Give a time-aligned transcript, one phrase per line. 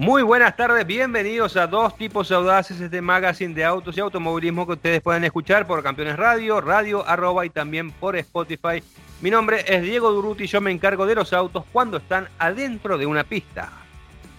[0.00, 4.72] Muy buenas tardes, bienvenidos a Dos Tipos Audaces, este magazine de autos y automovilismo que
[4.72, 8.82] ustedes pueden escuchar por Campeones Radio, Radio Arroba y también por Spotify.
[9.20, 12.96] Mi nombre es Diego Duruti y yo me encargo de los autos cuando están adentro
[12.96, 13.70] de una pista.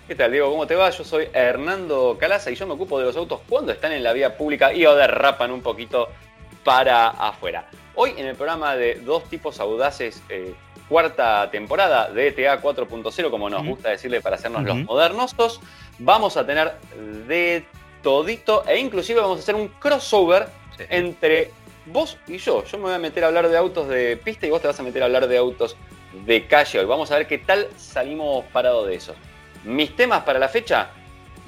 [0.08, 0.50] ¿Qué tal, Diego?
[0.50, 0.90] ¿Cómo te va?
[0.90, 4.14] Yo soy Hernando Calaza y yo me ocupo de los autos cuando están en la
[4.14, 6.10] vía pública y o derrapan un poquito
[6.64, 7.70] para afuera.
[7.94, 10.56] Hoy en el programa de Dos Tipos Audaces, eh,
[10.92, 15.62] cuarta temporada de ETA 4.0, como nos gusta decirle para hacernos los modernosos,
[16.00, 16.74] vamos a tener
[17.30, 17.64] de
[18.04, 20.50] todito e inclusive vamos a hacer un crossover
[20.90, 21.52] entre
[21.86, 22.66] vos y yo.
[22.66, 24.78] Yo me voy a meter a hablar de autos de pista y vos te vas
[24.82, 25.78] a meter a hablar de autos
[26.26, 26.86] de calle hoy.
[26.86, 29.16] Vamos a ver qué tal salimos parados de eso.
[29.64, 30.90] Mis temas para la fecha,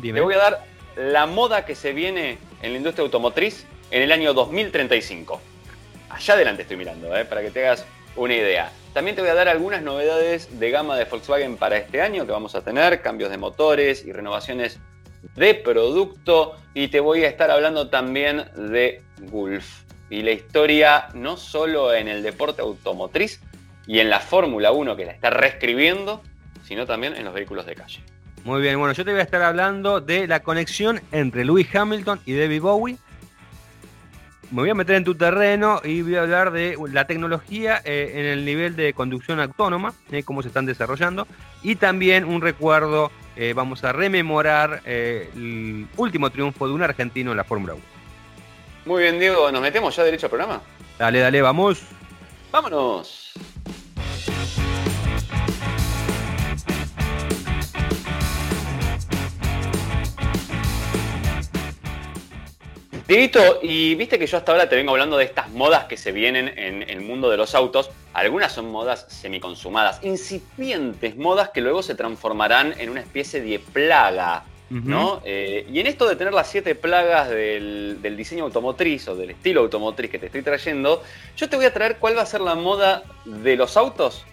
[0.02, 0.64] te voy a dar
[0.96, 5.42] la moda que se viene en la industria automotriz en el año 2035.
[6.12, 7.26] Allá adelante estoy mirando, ¿eh?
[7.26, 7.86] para que te hagas
[8.16, 8.72] una idea.
[8.94, 12.32] También te voy a dar algunas novedades de gama de Volkswagen para este año que
[12.32, 14.80] vamos a tener, cambios de motores y renovaciones
[15.36, 16.56] de producto.
[16.76, 22.08] Y te voy a estar hablando también de Gulf y la historia no solo en
[22.08, 23.42] el deporte automotriz
[23.88, 26.22] y en la Fórmula 1 que la está reescribiendo,
[26.64, 28.00] sino también en los vehículos de calle.
[28.44, 32.20] Muy bien, bueno, yo te voy a estar hablando de la conexión entre Lewis Hamilton
[32.26, 32.98] y David Bowie
[34.54, 38.12] me voy a meter en tu terreno y voy a hablar de la tecnología eh,
[38.14, 41.28] en el nivel de conducción autónoma, eh, cómo se están desarrollando,
[41.64, 47.38] y también un recuerdo, eh, vamos a rememorar el último triunfo de un argentino en
[47.38, 47.84] la Fórmula 1.
[48.86, 50.62] Muy bien, Diego, ¿nos metemos ya derecho al programa?
[51.00, 51.82] Dale, dale, vamos.
[52.52, 53.34] Vámonos.
[63.14, 66.12] Dieguito, y viste que yo hasta ahora te vengo hablando de estas modas que se
[66.12, 67.92] vienen en el mundo de los autos.
[68.12, 74.46] Algunas son modas semiconsumadas, incipientes modas que luego se transformarán en una especie de plaga.
[74.72, 75.22] ¿no?
[75.24, 79.30] Eh, y en esto de tener las siete plagas del, del, diseño automotriz o del
[79.30, 81.04] estilo automotriz que te estoy trayendo,
[81.38, 84.26] yo te voy a traer cuál va a ser la moda de los autos.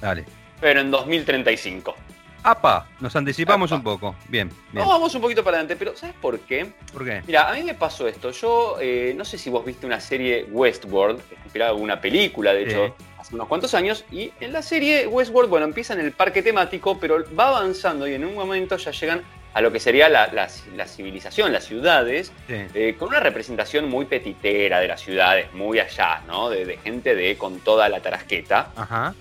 [0.00, 0.24] Dale.
[0.60, 1.96] Pero en 2035.
[2.42, 2.86] ¡Apa!
[3.00, 4.16] Nos anticipamos un poco.
[4.28, 4.86] Bien, bien.
[4.86, 6.72] vamos un poquito para adelante, pero ¿sabes por qué?
[6.92, 7.22] ¿Por qué?
[7.26, 8.32] Mira, a mí me pasó esto.
[8.32, 12.52] Yo eh, no sé si vos viste una serie Westworld, que inspirada en una película,
[12.52, 16.12] de hecho, hace unos cuantos años, y en la serie Westworld, bueno, empieza en el
[16.12, 19.22] parque temático, pero va avanzando y en un momento ya llegan
[19.54, 20.48] a lo que sería la,
[20.86, 26.48] civilización, las ciudades, eh, con una representación muy petitera de las ciudades, muy allá, ¿no?
[26.48, 28.72] De, de gente de con toda la tarasqueta.
[28.74, 29.14] Ajá.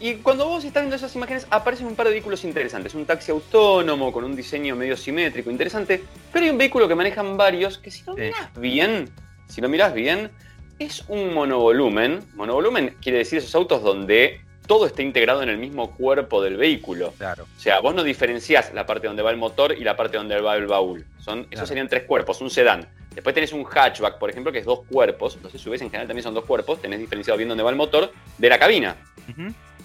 [0.00, 2.94] Y cuando vos estás viendo esas imágenes, aparecen un par de vehículos interesantes.
[2.94, 6.02] Un taxi autónomo con un diseño medio simétrico, interesante.
[6.32, 9.10] Pero hay un vehículo que manejan varios que si lo miras bien,
[9.48, 10.30] si lo miras bien,
[10.78, 12.20] es un monovolumen.
[12.34, 17.12] Monovolumen quiere decir esos autos donde todo está integrado en el mismo cuerpo del vehículo.
[17.18, 17.44] Claro.
[17.56, 20.40] O sea, vos no diferenciás la parte donde va el motor y la parte donde
[20.40, 21.06] va el baúl.
[21.18, 22.88] Son, Esos serían tres cuerpos, un sedán.
[23.14, 25.36] Después tenés un hatchback, por ejemplo, que es dos cuerpos.
[25.36, 26.80] Entonces, si ves en general también son dos cuerpos.
[26.80, 28.96] Tenés diferenciado bien dónde va el motor de la cabina.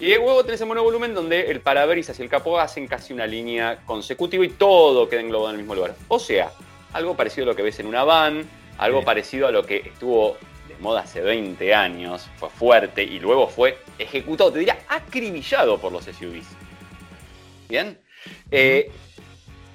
[0.00, 3.80] Y luego tenés el monovolumen donde el parabrisas y el capó hacen casi una línea
[3.84, 5.94] consecutiva y todo queda englobado en el mismo lugar.
[6.08, 6.52] O sea,
[6.92, 8.48] algo parecido a lo que ves en una van,
[8.78, 13.46] algo parecido a lo que estuvo de moda hace 20 años, fue fuerte y luego
[13.46, 16.46] fue ejecutado, te diría, acribillado por los SUVs.
[17.68, 17.98] ¿Bien?
[18.50, 18.90] Eh,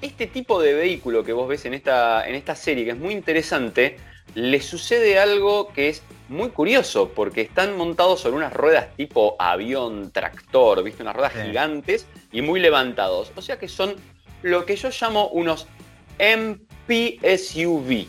[0.02, 3.14] este tipo de vehículo que vos ves en esta, en esta serie, que es muy
[3.14, 3.96] interesante,
[4.34, 10.10] le sucede algo que es muy curioso, porque están montados sobre unas ruedas tipo avión,
[10.10, 11.02] tractor, ¿viste?
[11.02, 13.32] Unas ruedas gigantes y muy levantados.
[13.36, 13.94] O sea que son
[14.42, 15.66] lo que yo llamo unos
[16.18, 18.06] MPSUV,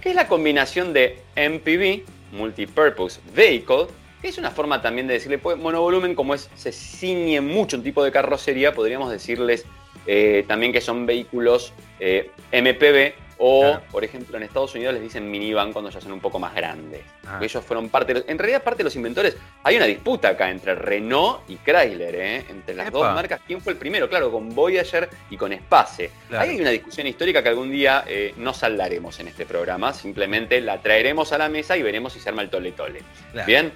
[0.00, 3.86] que es la combinación de MPV, Multipurpose Vehicle,
[4.20, 7.82] que es una forma también de decirle pues, monovolumen, como es, se ciñe mucho un
[7.82, 9.64] tipo de carrocería, podríamos decirles
[10.06, 15.30] eh, también que son vehículos eh, MPV o, por ejemplo, en Estados Unidos les dicen
[15.30, 17.00] minivan cuando ya son un poco más grandes.
[17.26, 17.38] Ah.
[17.40, 19.34] Ellos fueron parte, en realidad parte de los inventores.
[19.62, 22.44] Hay una disputa acá entre Renault y Chrysler, ¿eh?
[22.50, 23.40] entre las dos marcas.
[23.46, 24.10] ¿Quién fue el primero?
[24.10, 26.10] Claro, con Voyager y con Space.
[26.32, 29.94] Ahí hay una discusión histórica que algún día eh, no saldaremos en este programa.
[29.94, 33.00] Simplemente la traeremos a la mesa y veremos si se arma el tole tole.
[33.46, 33.72] ¿Bien?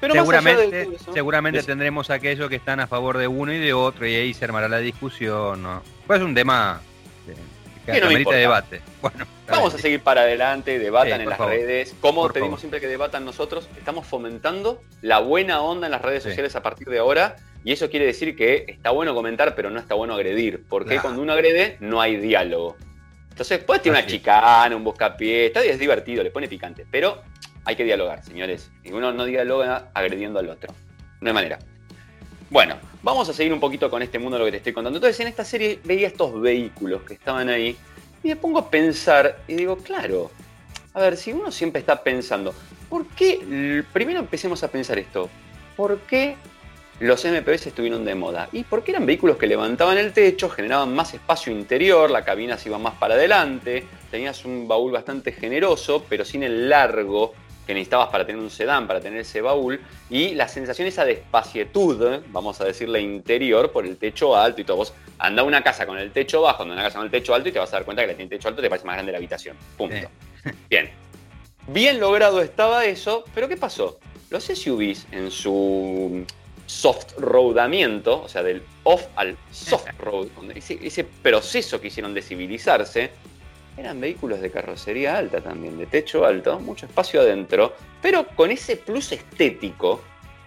[0.00, 4.14] Pero seguramente, seguramente tendremos aquellos que están a favor de uno y de otro y
[4.14, 5.62] ahí se armará la discusión.
[5.62, 5.82] ¿no?
[6.06, 6.80] Pues es un tema
[7.84, 8.80] que no debate.
[9.00, 11.94] Bueno, Vamos a seguir para adelante, debatan en las redes.
[12.00, 16.54] Como pedimos siempre que debatan nosotros, estamos fomentando la buena onda en las redes sociales
[16.56, 17.36] a partir de ahora.
[17.64, 20.64] Y eso quiere decir que está bueno comentar, pero no está bueno agredir.
[20.68, 22.76] Porque cuando uno agrede, no hay diálogo.
[23.30, 26.86] Entonces, puede tener una chicana, un buscapié, está es divertido, le pone picante.
[26.90, 27.22] Pero
[27.64, 28.70] hay que dialogar, señores.
[28.84, 30.74] Y uno no dialoga agrediendo al otro.
[31.20, 31.58] No hay manera.
[32.50, 34.98] Bueno, vamos a seguir un poquito con este mundo de lo que te estoy contando.
[34.98, 37.76] Entonces, en esta serie veía estos vehículos que estaban ahí
[38.22, 40.30] y me pongo a pensar y digo, claro,
[40.94, 42.54] a ver, si uno siempre está pensando,
[42.88, 43.84] ¿por qué?
[43.92, 45.28] Primero empecemos a pensar esto.
[45.76, 46.36] ¿Por qué
[47.00, 48.48] los MPVs estuvieron de moda?
[48.50, 52.70] Y porque eran vehículos que levantaban el techo, generaban más espacio interior, la cabina se
[52.70, 57.34] iba más para adelante, tenías un baúl bastante generoso, pero sin el largo
[57.68, 59.78] que necesitabas para tener un sedán, para tener ese baúl,
[60.08, 64.64] y la sensación esa de espacietud, vamos a decirle interior, por el techo alto y
[64.64, 64.78] todo.
[64.78, 67.34] Vos anda a una casa con el techo bajo, anda una casa con el techo
[67.34, 68.94] alto y te vas a dar cuenta que la tiene techo alto te parece más
[68.96, 69.54] grande la habitación.
[69.76, 70.08] Punto.
[70.70, 70.90] Bien.
[71.66, 73.98] Bien logrado estaba eso, pero ¿qué pasó?
[74.30, 76.24] Los SUVs en su
[76.64, 82.22] soft roadamiento, o sea, del off al soft road, ese, ese proceso que hicieron de
[82.22, 83.10] civilizarse,
[83.78, 88.76] eran vehículos de carrocería alta también, de techo alto, mucho espacio adentro, pero con ese
[88.76, 90.02] plus estético,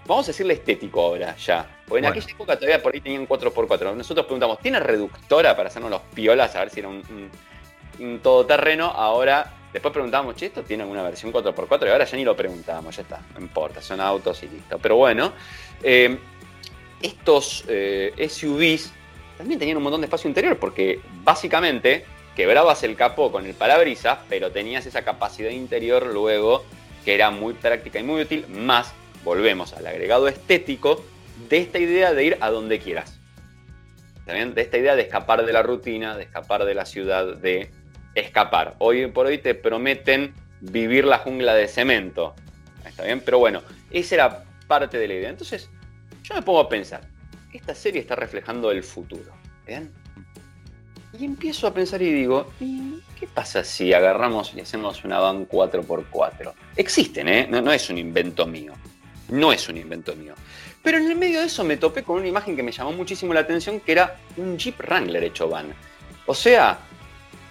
[0.05, 3.95] vamos a decirle estético ahora ya, porque en aquella época todavía por ahí tenían 4x4.
[3.95, 8.85] Nosotros preguntamos, ¿tiene reductora para hacernos los piolas a ver si era un, todoterreno?
[8.85, 11.87] Ahora, después preguntábamos, che, ¿esto tiene alguna versión 4x4?
[11.87, 14.77] Y ahora ya ni lo preguntamos, ya está, no importa, son autos y listo.
[14.77, 15.33] Pero bueno,
[15.81, 16.17] eh,
[17.01, 18.93] estos eh, SUVs
[19.37, 22.05] también tenían un montón de espacio interior, porque básicamente
[22.35, 26.63] quebrabas el capó con el parabrisas, pero tenías esa capacidad interior luego
[27.03, 28.93] que era muy práctica y muy útil, más,
[29.23, 31.03] volvemos al agregado estético,
[31.49, 33.19] de esta idea de ir a donde quieras.
[34.25, 34.53] ¿También?
[34.53, 37.71] De esta idea de escapar de la rutina, de escapar de la ciudad, de
[38.13, 38.75] escapar.
[38.77, 42.35] Hoy por hoy te prometen vivir la jungla de cemento.
[42.85, 43.21] ¿Está bien?
[43.21, 45.29] Pero bueno, esa era parte de la idea.
[45.29, 45.69] Entonces,
[46.23, 47.01] yo me pongo a pensar,
[47.51, 49.33] esta serie está reflejando el futuro.
[49.65, 49.91] ¿Bien?
[51.17, 52.51] Y empiezo a pensar y digo,
[53.19, 56.53] qué pasa si agarramos y hacemos una van 4x4?
[56.77, 57.47] Existen, ¿eh?
[57.49, 58.73] No, no es un invento mío.
[59.29, 60.33] No es un invento mío.
[60.81, 63.33] Pero en el medio de eso me topé con una imagen que me llamó muchísimo
[63.33, 65.73] la atención, que era un Jeep Wrangler hecho van.
[66.25, 66.79] O sea,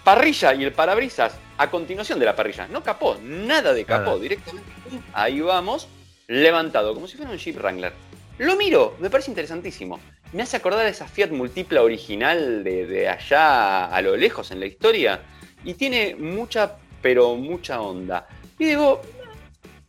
[0.02, 2.66] parrilla y el parabrisas a continuación de la parrilla.
[2.66, 4.70] No capó, nada de capó, directamente.
[5.12, 5.86] Ahí vamos,
[6.26, 7.92] levantado, como si fuera un Jeep Wrangler.
[8.38, 10.00] Lo miro, me parece interesantísimo
[10.32, 14.66] me hace acordar a esa Fiat Multipla original de, allá a lo lejos en la
[14.66, 15.20] historia.
[15.64, 18.26] Y tiene mucha, pero mucha onda.
[18.58, 19.02] Y digo,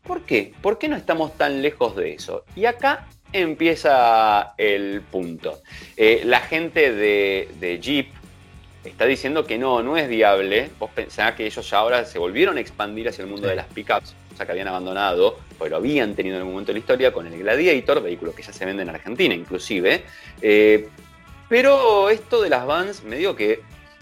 [0.03, 0.53] ¿por qué?
[0.61, 2.43] ¿Por qué no estamos tan lejos de eso?
[2.55, 5.61] Y acá empieza el punto.
[5.95, 8.07] Eh, la gente de, de, Jeep
[8.83, 10.69] está diciendo que no, no es viable.
[10.79, 13.67] Vos pensás que ellos ya ahora se volvieron a expandir hacia el mundo de las
[13.67, 14.15] pickups
[14.45, 15.37] que habían abandonado,
[15.69, 18.53] lo habían tenido en algún momento de la historia, con el Gladiator, vehículo que ya
[18.53, 20.03] se vende en Argentina inclusive.
[20.41, 20.87] Eh,
[21.49, 23.61] pero esto de las vans, me digo que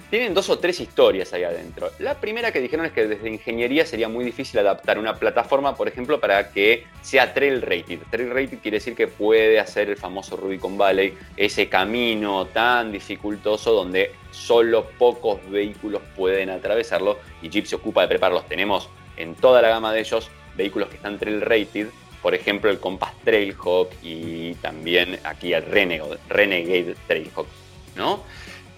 [0.10, 1.92] tienen dos o tres historias ahí adentro.
[2.00, 5.88] La primera que dijeron es que desde ingeniería sería muy difícil adaptar una plataforma, por
[5.88, 8.00] ejemplo, para que sea trail rated.
[8.10, 13.72] Trail rated quiere decir que puede hacer el famoso Rubicon Valley, ese camino tan dificultoso
[13.72, 18.48] donde solo pocos vehículos pueden atravesarlo y Jeep se ocupa de prepararlos.
[18.48, 21.88] Tenemos en toda la gama de ellos vehículos que están trail rated,
[22.22, 27.48] por ejemplo el Compass Trailhawk y también aquí el Renegade, Renegade Trailhawk,
[27.96, 28.24] ¿no?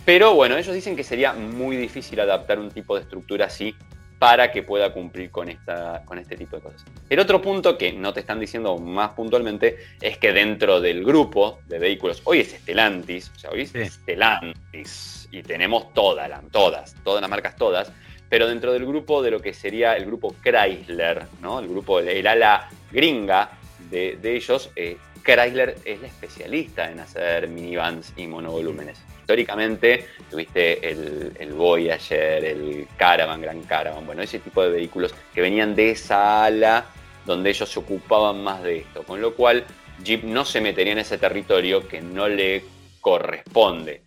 [0.06, 3.75] Pero bueno, ellos dicen que sería muy difícil adaptar un tipo de estructura así
[4.22, 6.86] para que pueda cumplir con, esta, con este tipo de cosas.
[7.10, 11.59] El otro punto que no te están diciendo más puntualmente es que dentro del grupo
[11.68, 13.90] de vehículos, hoy es Stellantis, ¿ya oíste?
[13.90, 17.92] Stellantis, y tenemos todas, todas, todas las marcas todas,
[18.31, 21.59] pero dentro del grupo de lo que sería el grupo Chrysler, ¿no?
[21.59, 23.50] el grupo, el ala gringa
[23.90, 29.04] de, ellos, eh, Chrysler es la especialista en hacer minivans y monovolúmenes.
[29.19, 35.42] Históricamente tuviste el, el Voyager, el Caravan, Gran Caravan, bueno, ese tipo de vehículos que
[35.42, 36.85] venían de esa ala
[37.26, 39.66] donde ellos se ocupaban más de esto, con lo cual
[40.06, 42.64] Jeep no se metería en ese territorio que no le
[43.02, 44.04] corresponde.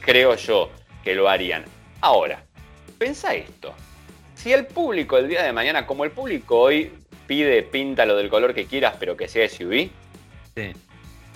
[0.00, 0.68] Creo yo
[1.04, 1.64] que lo harían.
[2.00, 2.44] Ahora,
[2.98, 3.72] Pensa esto.
[4.34, 6.92] Si el público el día de mañana, como el público hoy
[7.26, 9.88] pide píntalo del color que quieras, pero que sea SUV.
[10.56, 10.72] Sí.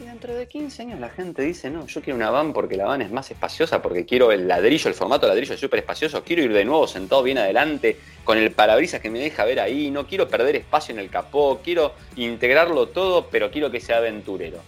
[0.01, 2.87] Y dentro de 15 años la gente dice, no, yo quiero una van porque la
[2.87, 6.43] van es más espaciosa, porque quiero el ladrillo, el formato ladrillo es súper espacioso, quiero
[6.43, 10.07] ir de nuevo sentado bien adelante, con el parabrisas que me deja ver ahí, no
[10.07, 14.59] quiero perder espacio en el capó, quiero integrarlo todo, pero quiero que sea aventurero.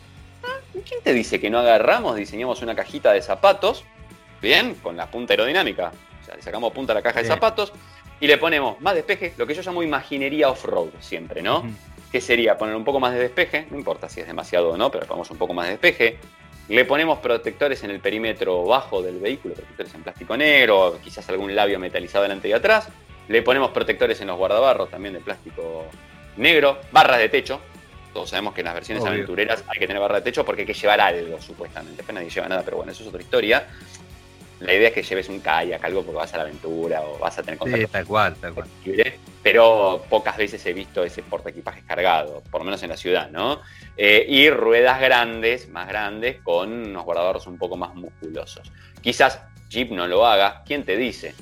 [0.45, 3.85] Ah, ¿Quién te dice que no agarramos, diseñamos una cajita de zapatos,
[4.41, 5.91] bien, con la punta aerodinámica,
[6.37, 7.73] le sacamos punta a la caja de zapatos
[8.21, 11.65] y le ponemos más despeje, lo que yo llamo imaginería off-road siempre, ¿no?
[12.11, 14.91] Que sería poner un poco más de despeje, no importa si es demasiado o no,
[14.91, 16.19] pero ponemos un poco más de despeje.
[16.69, 21.55] Le ponemos protectores en el perímetro bajo del vehículo, protectores en plástico negro, quizás algún
[21.55, 22.89] labio metalizado delante y atrás.
[23.29, 25.85] Le ponemos protectores en los guardabarros también de plástico
[26.37, 27.61] negro, barras de techo,
[28.15, 30.67] Todos sabemos que en las versiones aventureras hay que tener barra de techo porque hay
[30.67, 31.97] que llevar algo, supuestamente.
[31.99, 33.67] Después nadie lleva nada, pero bueno, eso es otra historia.
[34.61, 37.39] La idea es que lleves un kayak, algo porque vas a la aventura o vas
[37.39, 37.87] a tener contacto.
[37.87, 38.69] Sí, tal cual, tal cual.
[39.43, 43.31] Pero pocas veces he visto ese porta equipajes cargado, por lo menos en la ciudad,
[43.31, 43.61] ¿no?
[43.97, 48.71] Eh, y ruedas grandes, más grandes, con unos guardadores un poco más musculosos.
[49.03, 51.35] Quizás Jeep no lo haga, ¿quién te dice?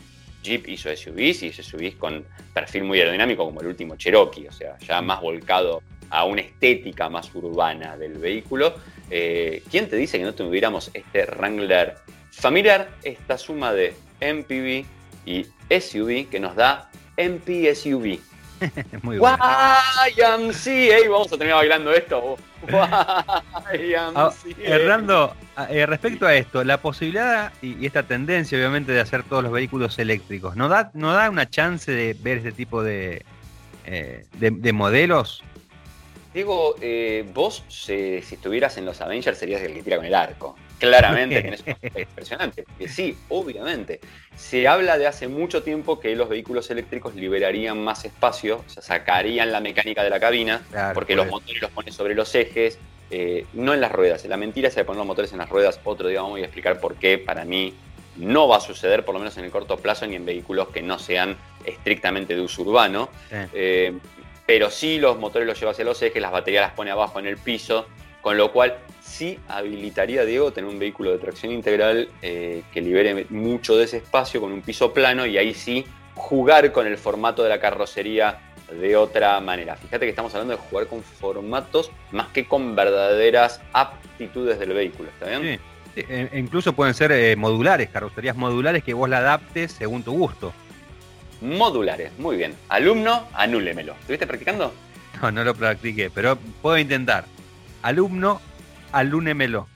[0.42, 4.52] Jeep hizo SUVs y hizo SUVs con perfil muy aerodinámico como el último Cherokee, o
[4.52, 8.74] sea, ya más volcado a una estética más urbana del vehículo.
[9.10, 11.96] Eh, ¿Quién te dice que no tuviéramos este Wrangler
[12.32, 12.90] familiar?
[13.04, 14.84] Esta suma de MPV
[15.26, 18.18] y SUV que nos da MPSUV.
[19.02, 19.38] Muy bueno.
[20.16, 22.36] YMCA, vamos a terminar bailando esto.
[23.84, 29.24] Ah, Hernando, ah, eh, respecto a esto, la posibilidad y, esta tendencia obviamente de hacer
[29.24, 33.24] todos los vehículos eléctricos, ¿no da, no da una chance de ver este tipo de,
[33.84, 35.42] eh, de modelos
[36.32, 40.56] Diego, eh, vos si estuvieras en los Avengers serías el que tira con el arco.
[40.78, 41.64] Claramente que es
[42.08, 42.64] impresionante.
[42.78, 44.00] Que sí, obviamente.
[44.34, 48.82] Se habla de hace mucho tiempo que los vehículos eléctricos liberarían más espacio, o sea,
[48.82, 50.62] sacarían la mecánica de la cabina,
[50.94, 52.78] porque los motores los ponen sobre los ejes,
[53.10, 54.24] eh, no en las ruedas.
[54.24, 55.78] La mentira es de poner los motores en las ruedas.
[55.84, 57.74] Otro día vamos a explicar por qué para mí
[58.16, 60.82] no va a suceder, por lo menos en el corto plazo, ni en vehículos que
[60.82, 63.10] no sean estrictamente de uso urbano.
[63.30, 63.92] Eh,
[64.52, 67.26] pero sí los motores los lleva hacia los ejes, las baterías las pone abajo en
[67.26, 67.86] el piso,
[68.20, 73.24] con lo cual sí habilitaría, Diego, tener un vehículo de tracción integral eh, que libere
[73.30, 77.42] mucho de ese espacio con un piso plano y ahí sí jugar con el formato
[77.42, 78.40] de la carrocería
[78.70, 79.74] de otra manera.
[79.76, 85.08] Fíjate que estamos hablando de jugar con formatos más que con verdaderas aptitudes del vehículo,
[85.08, 85.58] ¿está bien?
[85.94, 90.12] Sí, e incluso pueden ser eh, modulares, carrocerías modulares que vos la adaptes según tu
[90.12, 90.52] gusto
[91.42, 92.12] modulares.
[92.18, 92.54] Muy bien.
[92.68, 93.94] Alumno, anúlemelo.
[94.00, 94.72] ¿Estuviste practicando?
[95.20, 97.24] No, no lo practiqué, pero puedo intentar.
[97.82, 98.40] Alumno,
[98.92, 99.68] alúnemelo.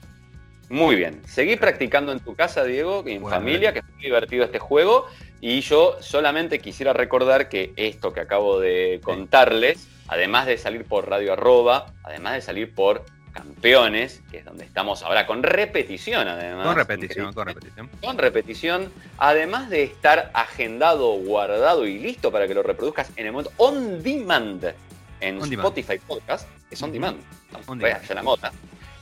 [0.69, 1.21] Muy bien.
[1.25, 5.05] Seguí practicando en tu casa, Diego, y en familia, que es muy divertido este juego.
[5.39, 11.09] Y yo solamente quisiera recordar que esto que acabo de contarles, además de salir por
[11.09, 13.05] Radio Arroba, además de salir por
[13.37, 16.65] campeones, que es donde estamos ahora con repetición además.
[16.65, 17.89] Con repetición, con repetición.
[18.01, 23.31] Con repetición, además de estar agendado, guardado y listo para que lo reproduzcas en el
[23.31, 24.73] momento on demand
[25.19, 27.19] en Spotify Podcast, es on demand.
[27.67, 28.09] On demand.
[28.09, 28.51] la mota.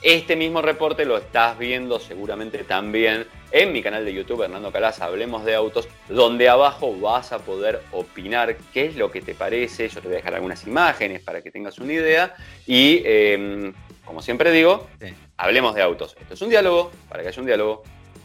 [0.02, 5.06] Este mismo reporte lo estás viendo seguramente también en mi canal de YouTube, Hernando Calaza,
[5.06, 9.88] Hablemos de Autos, donde abajo vas a poder opinar qué es lo que te parece.
[9.88, 12.34] Yo te voy a dejar algunas imágenes para que tengas una idea.
[12.66, 13.72] Y em,
[14.06, 14.88] como siempre digo,
[15.36, 16.16] hablemos de autos.
[16.18, 17.82] Esto es un diálogo, para que haya un diálogo,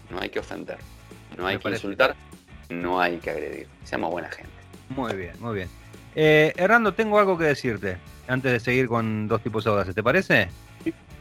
[0.10, 0.78] no hay que ofender,
[1.38, 2.16] no hay que insultar,
[2.70, 3.68] no hay que agredir.
[3.84, 4.52] Seamos buena gente.
[4.90, 5.70] Muy bien, muy bien.
[6.16, 7.98] Eh, Hernando, tengo algo que decirte
[8.28, 10.50] antes de seguir con dos tipos de audaces, ¿te parece?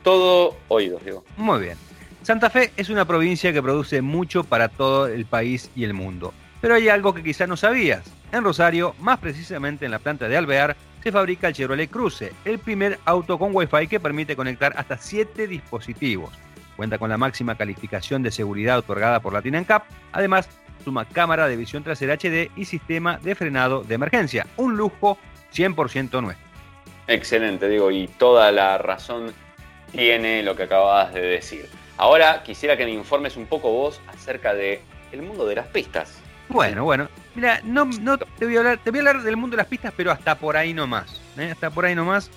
[0.04, 1.24] Todo oídos, digo.
[1.36, 1.78] Muy bien.
[2.22, 6.34] Santa Fe es una provincia que produce mucho para todo el país y el mundo.
[6.60, 8.02] Pero hay algo que quizás no sabías.
[8.30, 12.58] En Rosario, más precisamente en la planta de Alvear, se fabrica el Chevrolet Cruze, el
[12.58, 16.32] primer auto con Wi-Fi que permite conectar hasta 7 dispositivos.
[16.76, 19.84] Cuenta con la máxima calificación de seguridad otorgada por Latin Cap.
[20.12, 20.48] Además,
[20.84, 24.46] suma cámara de visión trasera HD y sistema de frenado de emergencia.
[24.56, 25.18] Un lujo
[25.54, 26.46] 100% nuestro.
[27.06, 29.32] Excelente, digo, y toda la razón
[29.92, 31.68] tiene lo que acabas de decir.
[31.96, 34.80] Ahora quisiera que me informes un poco vos acerca de
[35.12, 36.18] el mundo de las pistas.
[36.50, 37.08] Bueno, bueno.
[37.34, 39.68] Mira, no, no te voy a hablar, te voy a hablar del mundo de las
[39.68, 41.20] pistas, pero hasta por ahí nomás.
[41.38, 41.50] ¿eh?
[41.52, 42.30] Hasta por ahí nomás.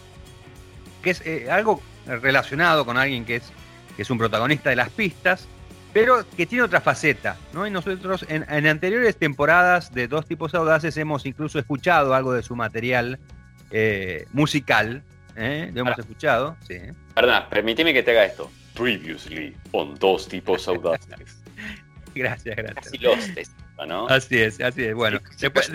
[1.01, 3.51] Que es eh, algo relacionado con alguien que es,
[3.96, 5.48] que es un protagonista de las pistas,
[5.93, 7.38] pero que tiene otra faceta.
[7.53, 7.65] ¿no?
[7.65, 12.55] Y nosotros en, anteriores temporadas de Dos Tipos Audaces hemos incluso escuchado algo de su
[12.55, 13.20] material
[13.72, 15.03] eh, musical.
[15.36, 16.55] Lo hemos escuchado.
[16.67, 16.77] Sí.
[17.15, 18.51] Perdón, permíteme que te haga esto.
[18.75, 21.41] Previously on Dos Tipos Audaces.
[22.15, 22.88] gracias, gracias.
[22.88, 23.17] Así los
[24.08, 24.96] Así es, así es.
[24.96, 25.72] Bueno, después,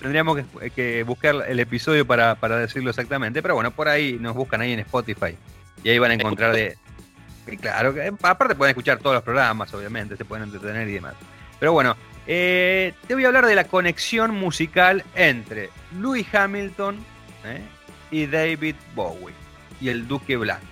[0.00, 0.40] tendríamos
[0.74, 4.80] que, buscar el episodio para, decirlo exactamente, pero bueno, por ahí nos buscan ahí en
[4.80, 5.36] Spotify
[5.82, 6.76] y ahí van a encontrar de...
[7.60, 11.14] Claro, aparte pueden escuchar todos los programas, obviamente, se pueden entretener y demás.
[11.58, 16.98] Pero bueno, eh, te voy a hablar de la conexión musical entre Louis Hamilton
[17.44, 17.60] eh,
[18.12, 19.34] y David Bowie
[19.80, 20.71] y el Duque Black.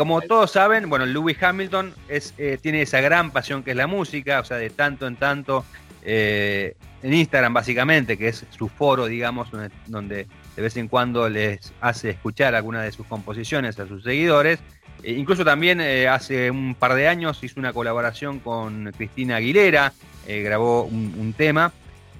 [0.00, 3.86] Como todos saben, bueno, Lewis Hamilton es, eh, tiene esa gran pasión que es la
[3.86, 5.62] música, o sea, de tanto en tanto,
[6.02, 9.50] eh, en Instagram básicamente, que es su foro, digamos,
[9.88, 10.26] donde,
[10.56, 14.60] de vez en cuando les hace escuchar algunas de sus composiciones a sus seguidores.
[15.02, 19.92] E incluso también eh, hace un par de años hizo una colaboración con Cristina Aguilera,
[20.26, 21.74] grabó un, un tema.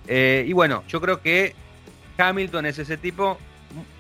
[0.07, 1.55] y bueno, yo creo que
[2.19, 3.39] Hamilton es ese tipo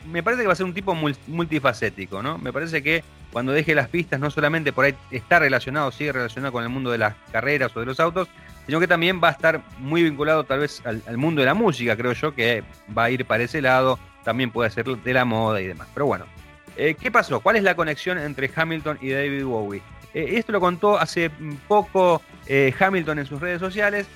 [0.06, 2.38] me parece que va a ser un tipo multifacético, ¿no?
[2.38, 6.52] Me parece que cuando deje las pistas no solamente por ahí está relacionado, sigue relacionado
[6.52, 8.28] con el mundo de las carreras o de los autos,
[8.66, 11.96] sino que también va a estar muy vinculado tal vez al, mundo de la música,
[11.96, 12.62] creo yo, que
[12.96, 15.88] va a ir para ese lado, también puede ser de la moda y demás.
[15.94, 16.26] Pero bueno,
[16.76, 17.40] eh, ¿qué pasó?
[17.40, 19.82] ¿Cuál es la conexión entre Hamilton y David Bowie?
[20.14, 21.30] Eh, esto lo contó hace
[21.68, 24.06] poco eh, Hamilton en sus redes sociales,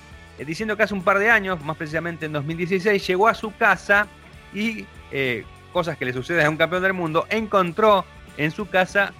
[0.45, 4.07] diciendo que hace un par de años, más precisamente en 2016, llegó a su casa
[4.53, 4.85] y,
[5.71, 8.05] cosas que le suceden a un campeón del mundo, encontró
[8.37, 9.13] en su casa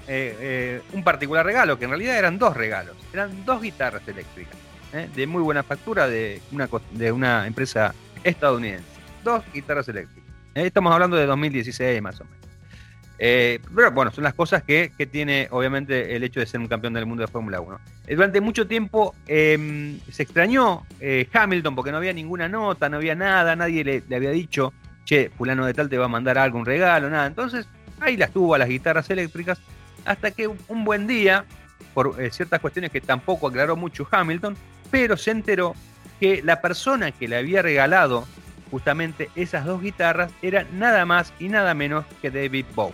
[0.93, 4.65] un particular regalo, que en realidad eran dos regalos, eran dos guitarras eléctricas.
[4.95, 5.09] ¿eh?
[5.13, 8.85] de muy buena factura de una, de una empresa estadounidense.
[9.23, 10.33] Dos guitarras eléctricas.
[10.55, 10.65] ¿eh?
[10.65, 12.39] Estamos hablando de 2016 más o menos.
[13.17, 16.93] Eh, pero bueno, son las cosas que, tiene obviamente el hecho de ser un campeón
[16.93, 17.79] del mundo de Fórmula 1.
[18.09, 20.85] durante mucho tiempo em, se extrañó
[21.31, 24.73] Hamilton porque no había ninguna nota, no había nada, nadie le, había dicho,
[25.05, 27.27] che, fulano de tal te va a mandar algo, un regalo, nada.
[27.27, 27.67] Entonces
[27.99, 29.59] ahí las tuvo a las guitarras eléctricas
[30.03, 31.45] hasta que un buen día,
[31.93, 34.57] por ciertas cuestiones que tampoco aclaró mucho Hamilton,
[34.91, 35.75] pero se enteró
[36.19, 38.25] que la persona que le había regalado
[38.71, 42.93] justamente esas dos guitarras era nada más y nada menos que David Bowie.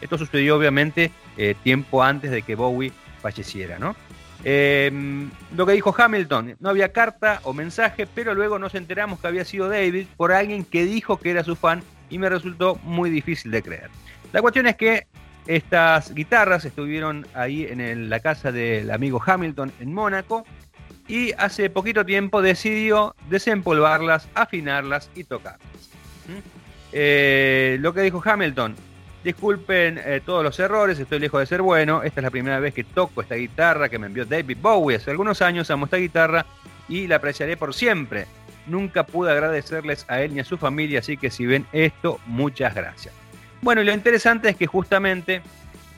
[0.00, 3.96] Esto sucedió obviamente eh, tiempo antes de que Bowie falleciera, ¿no?
[4.44, 9.26] Em, lo que dijo Hamilton, no había carta o mensaje, pero luego nos enteramos que
[9.26, 13.10] había sido David por alguien que dijo que era su fan y me resultó muy
[13.10, 13.90] difícil de creer.
[14.32, 15.06] La cuestión es que
[15.46, 20.44] estas guitarras estuvieron ahí en la casa del amigo Hamilton en Mónaco
[21.08, 25.90] y hace poquito tiempo decidió desempolvarlas, afinarlas y tocarlas.
[26.28, 26.58] ¿Mm?
[26.92, 28.76] Eh, lo que dijo Hamilton,
[29.28, 32.72] disculpen eh, todos los errores, estoy lejos de ser bueno, esta es la primera vez
[32.72, 36.46] que toco esta guitarra que me envió David Bowie hace algunos años, amo esta guitarra
[36.88, 38.26] y la apreciaré por siempre.
[38.66, 42.74] Nunca pude agradecerles a él ni a su familia, así que si ven esto, muchas
[42.74, 43.12] gracias.
[43.60, 45.42] Bueno, y lo interesante es que justamente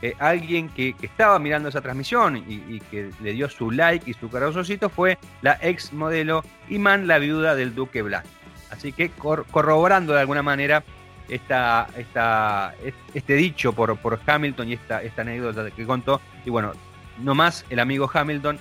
[0.03, 4.29] eh, alguien que, estaba mirando esa transmisión y, que le dio su like y su
[4.29, 8.25] corazoncito fue la ex modelo Iman, la viuda del Duque Black.
[8.71, 10.83] Así que corroborando de alguna manera
[11.31, 12.75] esta, esta,
[13.15, 16.21] este dicho por, por Hamilton y esta, esta anécdota que contó.
[16.45, 16.73] Y bueno,
[17.19, 18.59] nomás el amigo Hamilton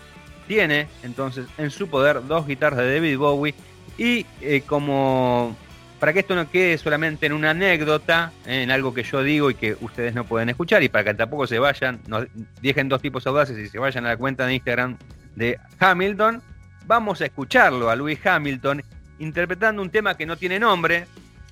[0.48, 3.56] tiene entonces en su poder dos guitarras de David Bowie
[3.98, 5.56] y eh, como
[6.00, 9.50] para que esto no quede solamente en una anécdota, eh, en algo que yo digo
[9.50, 12.26] y que ustedes no pueden escuchar, y para que tampoco se vayan, nos
[12.62, 14.98] dejen dos tipos audaces y se vayan a la cuenta de Instagram
[15.36, 16.42] de Hamilton,
[16.86, 18.82] vamos a escucharlo a Louis Hamilton
[19.20, 21.06] interpretando un tema que no tiene nombre.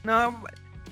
[0.03, 0.41] No,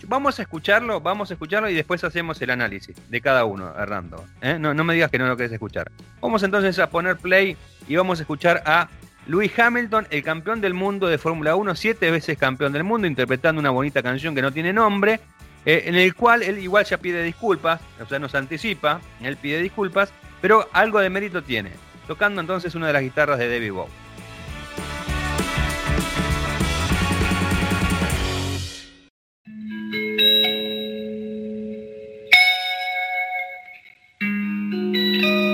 [0.07, 4.23] vamos a escucharlo, vamos a escucharlo y después hacemos el análisis de cada uno, errando.
[4.41, 4.57] ¿eh?
[4.59, 5.91] No, no me digas que no lo querés escuchar.
[6.21, 8.89] Vamos entonces a poner play y vamos a escuchar a
[9.27, 13.59] Louis Hamilton, el campeón del mundo de Fórmula 1, siete veces campeón del mundo, interpretando
[13.59, 15.19] una bonita canción que no tiene nombre,
[15.65, 19.61] eh, en el cual él igual ya pide disculpas, o sea, nos anticipa, él pide
[19.61, 21.71] disculpas, pero algo de mérito tiene,
[22.07, 24.04] tocando entonces una de las guitarras de David Bowie.
[30.17, 30.45] thank
[35.25, 35.44] you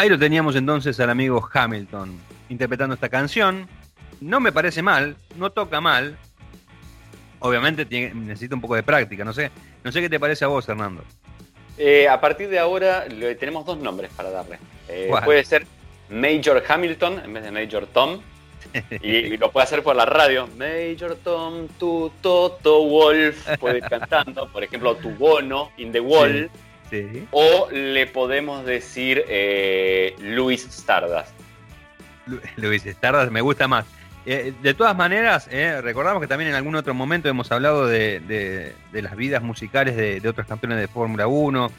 [0.00, 3.68] Ahí lo teníamos entonces al amigo Hamilton interpretando esta canción.
[4.22, 6.16] No me parece mal, no toca mal.
[7.40, 7.84] Obviamente
[8.14, 9.50] necesita un poco de práctica, no sé.
[9.84, 11.04] No sé qué te parece a vos, Hernando.
[11.76, 13.04] Eh, a partir de ahora
[13.38, 14.58] tenemos dos nombres para darle.
[14.88, 15.66] Eh, puede ser
[16.08, 18.22] Major Hamilton en vez de Major Tom.
[19.02, 20.48] y, lo puede hacer por la radio.
[20.56, 23.46] Major Tom, tu Toto Wolf.
[23.58, 24.50] Puede ir cantando.
[24.50, 26.50] Por ejemplo, tu Bono, In the Wall.
[27.30, 31.32] O le podemos decir eh, Luis Stardust.
[32.56, 33.86] Luis Stardust me gusta más.
[34.26, 38.74] Eh, de todas maneras, eh, recordamos que también en algún otro momento hemos hablado de,
[38.92, 41.70] las vidas musicales de, otros campeones de Fórmula 1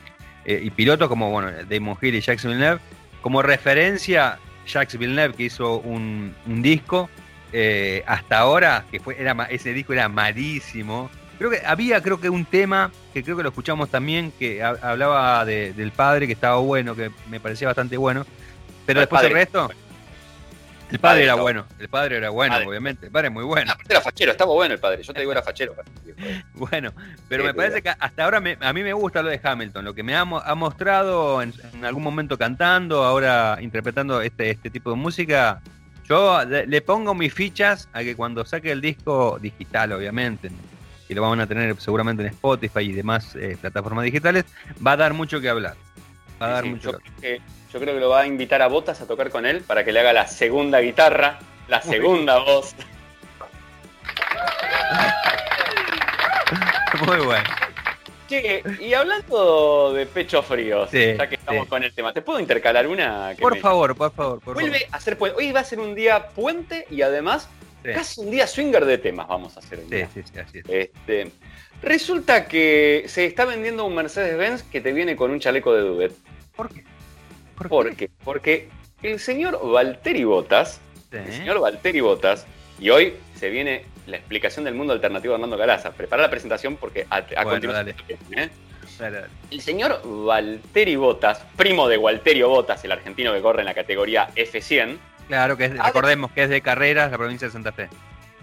[0.45, 2.79] y pilotos como bueno, Damon Hill y Jacques Villeneuve.
[3.21, 7.09] Como referencia, Jacques Villeneuve que hizo un, disco
[7.53, 11.09] eh, hasta ahora, que fue, era, ese disco era malísimo.
[11.41, 15.43] Creo que había, creo que un tema, que creo que lo escuchamos también, que hablaba
[15.43, 18.27] del padre, que estaba bueno, que me parecía bastante bueno.
[18.85, 19.71] Pero después el resto,
[20.91, 23.07] el padre, era bueno, el padre era bueno, obviamente.
[23.07, 23.73] El padre es muy bueno.
[23.89, 25.01] era fachero, estaba bueno el padre.
[25.01, 25.73] Yo te digo, era fachero.
[26.53, 26.93] bueno,
[27.27, 30.03] pero me parece que hasta ahora a mí me gusta lo de Hamilton, lo que
[30.03, 35.59] me ha, mostrado en, algún momento cantando, ahora interpretando este, este tipo de música.
[36.07, 40.51] Yo le, pongo mis fichas a que cuando saque el disco digital, obviamente,
[41.11, 44.45] y lo van a tener seguramente en Spotify y demás eh, plataformas digitales,
[44.85, 45.75] va a dar mucho que hablar.
[46.41, 47.11] Va a dar mucho que hablar.
[47.73, 49.91] Yo creo que lo va a invitar a Botas a tocar con él para que
[49.91, 52.73] le haga la segunda guitarra, la segunda voz.
[57.05, 57.43] Muy bueno.
[58.29, 62.87] Che, y hablando de pecho frío, ya que estamos con el tema, ¿te puedo intercalar
[62.87, 63.33] una?
[63.37, 65.37] por favor, por favor, Vuelve a ser puente.
[65.37, 67.49] Hoy va a ser un día puente y además
[67.83, 69.85] casi un día swinger de temas vamos a hacer hoy.
[69.89, 70.65] Sí, sí, sí, así es.
[70.69, 71.31] Este,
[71.81, 76.13] resulta que se está vendiendo un Mercedes-Benz que te viene con un chaleco de Duvet.
[76.55, 76.83] ¿Por qué?
[77.55, 78.09] ¿Por, qué?
[78.23, 78.69] Porque
[79.03, 82.47] el señor Valtteri Botas, el señor Valtteri Botas,
[82.79, 85.91] y hoy se viene la explicación del mundo alternativo de Hernando Calaza.
[85.91, 87.95] Prepara la presentación porque a, continuación.
[88.31, 88.49] ¿eh?
[89.49, 94.29] El señor Valtteri Botas, primo de Walterio Botas, el argentino que corre en la categoría
[94.35, 94.97] F100.
[95.31, 97.87] Claro, que recordemos que es de carreras la provincia de Santa Fe.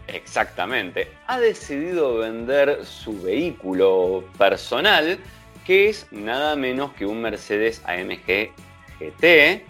[0.07, 1.12] Exactamente.
[1.27, 5.18] Ha decidido vender su vehículo personal,
[5.66, 8.53] que es nada menos que un Mercedes AMG
[8.98, 9.66] GT,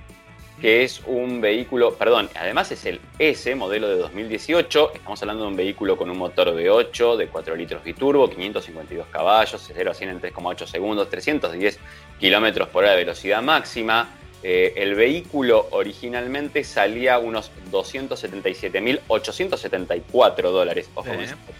[0.61, 5.49] que es un vehículo, perdón, además es el S modelo de 2018, estamos hablando de
[5.49, 10.11] un vehículo con un motor V8 de 4 litros biturbo, 552 caballos, 0 a 100
[10.11, 11.81] en 3,8 segundos, 310
[12.21, 14.09] kilómetros por hora de velocidad máxima,
[14.43, 20.89] eh, el vehículo originalmente salía unos 277.874 dólares.
[20.95, 21.09] Ojo,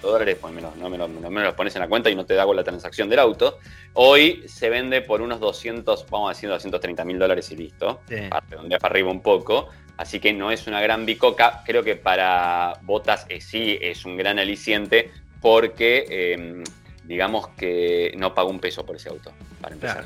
[0.01, 2.47] dólares, pues menos, no, me lo, los pones en la cuenta y no te da
[2.47, 3.59] con la transacción del auto.
[3.95, 8.01] Hoy se vende por unos 200, vamos a decir 230 mil dólares y listo.
[8.31, 8.47] Para
[8.79, 9.71] para arriba un poco.
[9.97, 11.65] Así que no es una gran bicoca.
[11.67, 15.11] Creo que para botas eh, sí es un gran aliciente
[15.41, 16.63] porque em,
[17.03, 20.05] digamos que no paga un peso por ese auto, para empezar.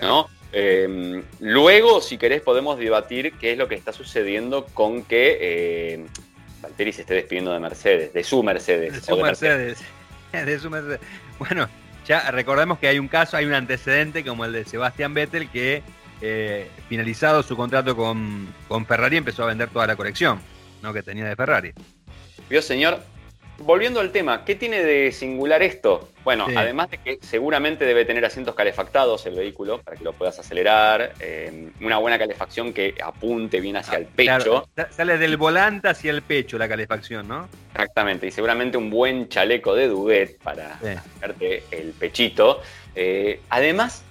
[0.00, 0.28] ¿No?
[0.52, 6.06] Em, luego, si querés, podemos debatir qué es lo que está sucediendo con que eh,
[6.62, 8.94] Valtteri se esté despidiendo de Mercedes, de su Mercedes.
[8.94, 9.78] De su Mercedes.
[10.32, 11.00] de su Mercedes.
[11.38, 11.68] Bueno,
[12.06, 15.82] ya recordemos que hay un caso, hay un antecedente como el de Sebastián Vettel que
[16.20, 20.40] eh, finalizado su contrato con, con, Ferrari empezó a vender toda la colección
[20.82, 20.92] ¿no?
[20.92, 21.72] que tenía de Ferrari.
[22.48, 23.00] Vio, señor,
[23.58, 26.08] volviendo al tema, ¿qué tiene de singular esto?
[26.28, 30.38] Bueno, además de que seguramente debe tener asientos calefactados el vehículo para que lo puedas
[30.38, 34.68] acelerar, eh, una buena calefacción que apunte bien hacia el ah, pecho.
[34.90, 37.48] sale del volante hacia el pecho la calefacción, ¿no?
[37.72, 42.60] Exactamente, y seguramente un buen chaleco de duvet para hacerte el pechito.
[42.94, 44.02] Eh, además,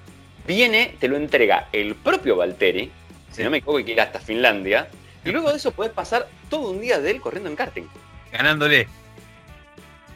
[0.47, 2.91] viene, te lo entrega el propio Valtteri,
[3.31, 4.87] si no me equivoco, que ir hasta Finlandia,
[5.23, 7.85] y luego de eso puedes pasar todo un día de él corriendo en karting.
[8.31, 8.87] Ganándole.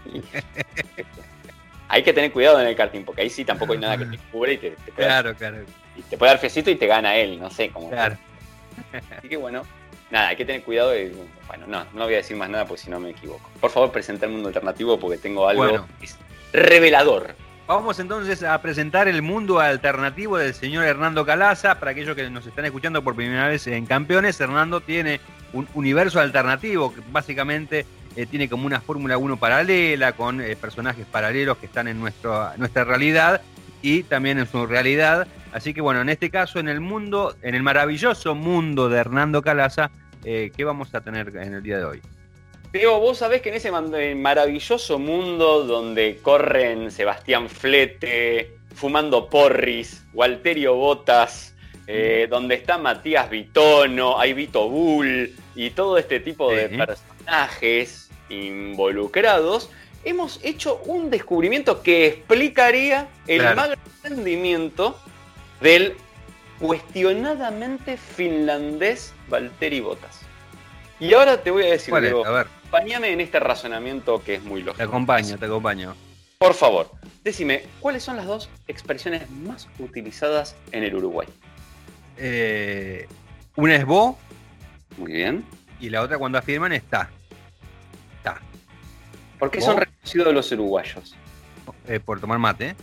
[1.92, 4.18] hay que tener cuidado en el karting, porque ahí sí tampoco hay nada que te
[4.32, 5.58] cubre y te, puede, claro, claro.
[5.98, 7.90] Y te puede dar fiecito y te gana él, no sé cómo.
[7.90, 8.16] Claro.
[9.18, 9.64] Así que bueno,
[10.10, 10.98] nada, hay que tener cuidado.
[10.98, 11.12] Y,
[11.48, 13.50] bueno, no, no voy a decir más nada porque si no me equivoco.
[13.60, 15.86] Por favor, presenta el mundo alternativo porque tengo algo
[16.54, 17.36] revelador.
[17.68, 21.78] Vamos entonces a presentar el mundo alternativo del señor Hernando Calaza.
[21.78, 25.20] Para aquellos que nos están escuchando por primera vez en Campeones, Hernando tiene
[25.52, 31.06] un universo alternativo que básicamente eh, tiene como una Fórmula 1 paralela, con eh, personajes
[31.06, 33.42] paralelos que están en nuestro, nuestra realidad
[33.82, 35.28] y también en su realidad.
[35.54, 39.42] Así que bueno, en este caso, en el mundo, en el maravilloso mundo de Hernando
[39.42, 39.92] Calaza,
[40.26, 42.02] eh, ¿qué vamos a tener en el día de hoy?
[42.72, 43.72] Pero vos sabés que en ese
[44.16, 51.54] maravilloso mundo donde corren Sebastián Flete, fumando porris, Walterio Botas,
[52.30, 56.70] donde está Matías Vitono, hay Vito Bull y todo este tipo de
[57.22, 59.70] personajes involucrados,
[60.04, 64.98] hemos hecho un descubrimiento que explicaría el mal rendimiento
[65.60, 65.96] del
[66.60, 70.22] cuestionadamente finlandés Valtteri Bottas.
[71.00, 74.78] Y ahora te voy a decir, acompáñame en este razonamiento que es muy lógico.
[74.78, 75.96] Te acompaño, te acompaño.
[76.38, 76.92] Por favor,
[77.24, 81.28] decime, ¿cuáles son las dos expresiones más utilizadas en el Uruguay?
[82.18, 83.08] Eh,
[83.56, 84.18] una es bo.
[84.98, 85.44] Muy bien.
[85.82, 87.10] Y la otra cuando afirman está.
[89.42, 91.16] ¿Por qué son reconocidos los uruguayos?
[91.88, 92.76] Eh, por tomar mate.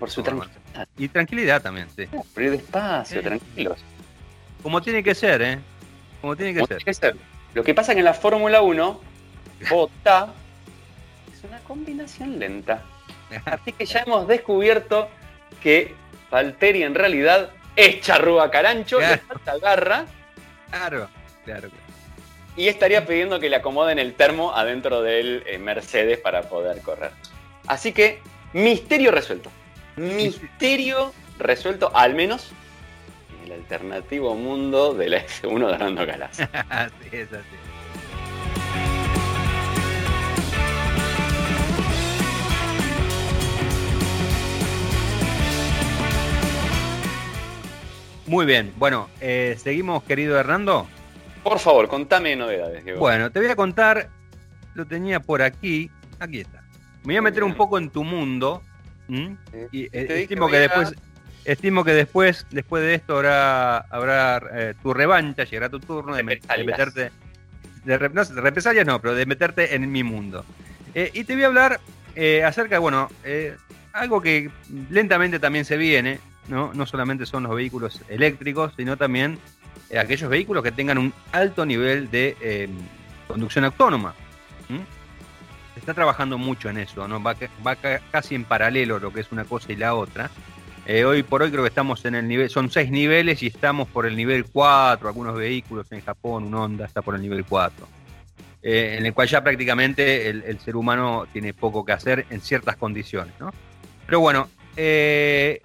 [0.00, 0.88] Por su tranquilidad.
[0.96, 2.06] Y tranquilidad también, sí.
[2.06, 3.78] Por ir despacio, tranquilos.
[4.60, 5.58] Como tiene que ser, ¿eh?
[6.20, 6.78] Como tiene que, ser.
[6.78, 7.16] Tiene que ser.
[7.54, 9.00] Lo que pasa es que en la Fórmula 1,
[9.70, 10.34] vota
[11.32, 12.82] es una combinación lenta.
[13.44, 15.08] Así que ya hemos descubierto
[15.62, 15.94] que
[16.32, 20.06] Valtteri en realidad es charrúa carancho, le falta garra.
[20.70, 21.08] Claro,
[21.44, 21.68] claro,
[22.58, 27.12] Y estaría pidiendo que le acomoden el termo adentro del eh, Mercedes para poder correr.
[27.68, 28.18] Así que,
[28.52, 29.48] misterio resuelto.
[29.94, 32.50] Misterio resuelto, al menos
[33.30, 36.40] en el alternativo mundo de la F1 de Hernando Calas.
[36.68, 37.46] así es, así.
[48.26, 50.88] Muy bien, bueno, eh, seguimos querido Hernando.
[51.48, 52.84] Por favor, contame novedades.
[52.84, 53.00] Diego.
[53.00, 54.10] Bueno, te voy a contar,
[54.74, 56.62] lo tenía por aquí, aquí está.
[57.04, 58.62] Me voy a meter un poco en tu mundo.
[59.72, 60.94] Y eh, estimo que después,
[61.46, 66.22] estimo que después, después de esto habrá, habrá eh, tu revancha, llegará tu turno de,
[66.22, 67.10] meterte,
[67.86, 70.44] de, no, de, represalias no, pero de meterte en mi mundo.
[70.94, 71.80] y te voy a hablar
[72.44, 73.08] acerca, bueno,
[73.94, 74.50] algo que
[74.90, 76.74] lentamente también se viene, ¿no?
[76.74, 79.57] no solamente son los vehículos eléctricos, sino también eh,
[79.96, 82.70] aquellos vehículos que tengan un alto nivel de em,
[83.26, 84.14] conducción autónoma.
[85.74, 87.22] Se está trabajando mucho en eso, ¿no?
[87.22, 87.76] va, va,
[88.10, 90.28] casi en paralelo lo que es una cosa y la otra.
[90.86, 93.88] Eh, hoy por hoy creo que estamos en el nivel, son seis niveles y estamos
[93.88, 97.86] por el nivel 4, algunos vehículos en Japón, un Honda está por el nivel 4.
[98.62, 102.76] Eh, en el cual ya prácticamente el, ser humano tiene poco que hacer en ciertas
[102.76, 103.34] condiciones.
[103.38, 103.52] ¿no?
[104.06, 105.60] Pero bueno, eh,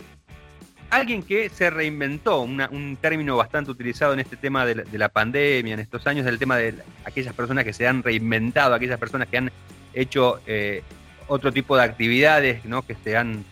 [0.95, 5.79] alguien que se reinventó, un término bastante utilizado en este tema de la, pandemia, en
[5.79, 6.75] estos años, del tema de
[7.05, 9.51] aquellas personas que se han reinventado, aquellas personas que han
[9.93, 10.83] hecho eh,
[11.27, 13.43] otro tipo de actividades, que se han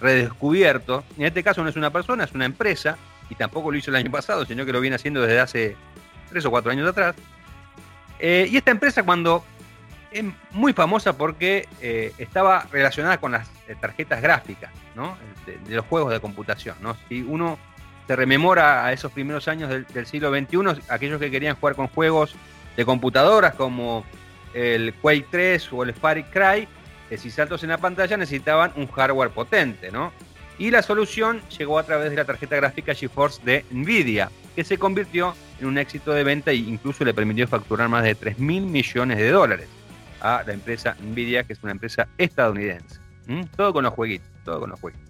[0.00, 1.04] redescubierto.
[1.18, 2.96] En este caso no es una persona, es una empresa,
[3.30, 5.76] y tampoco lo hizo el año pasado, sino que lo viene haciendo desde hace
[6.30, 7.16] tres o cuatro años atrás.
[8.18, 9.44] Eh, y esta empresa cuando
[10.10, 14.72] es muy famosa porque eh, estaba relacionada con las eh, tarjetas gráficas
[15.46, 16.76] de, los juegos de computación.
[16.80, 16.96] ¿no?
[17.08, 17.58] Si uno
[18.06, 22.34] se rememora a esos primeros años del, siglo XXI, aquellos que querían jugar con juegos
[22.76, 24.04] de computadoras como
[24.54, 26.66] el Quake 3 o el Far Cry,
[27.08, 29.90] que si saltos en la pantalla necesitaban un hardware potente.
[29.90, 30.12] ¿no?
[30.58, 34.78] Y la solución llegó a través de la tarjeta gráfica GeForce de Nvidia, que se
[34.78, 38.62] convirtió en un éxito de venta e incluso le permitió facturar más de 3 mil
[38.62, 39.68] millones de dólares
[40.20, 43.00] a la empresa Nvidia, que es una empresa estadounidense.
[43.26, 43.42] ¿Mm?
[43.56, 45.08] Todo con los jueguitos, todo con los jueguitos.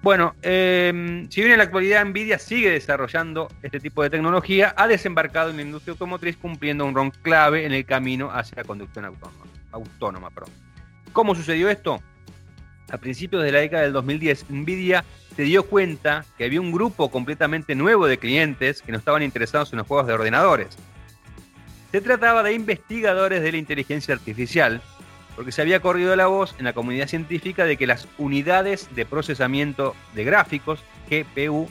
[0.00, 4.86] Bueno, em, si bien en la actualidad Nvidia sigue desarrollando este tipo de tecnología, ha
[4.86, 9.04] desembarcado en la industria automotriz cumpliendo un rol clave en el camino hacia la conducción
[9.04, 9.44] autónoma.
[9.72, 10.30] autónoma
[11.12, 12.00] ¿Cómo sucedió esto?
[12.90, 17.10] A principios de la década del 2010, Nvidia se dio cuenta que había un grupo
[17.10, 20.76] completamente nuevo de clientes que no estaban interesados en los juegos de ordenadores,
[21.90, 24.82] se trataba de investigadores de la inteligencia artificial,
[25.36, 29.06] porque se había corrido la voz en la comunidad científica de que las unidades de
[29.06, 31.68] procesamiento de gráficos, GPU,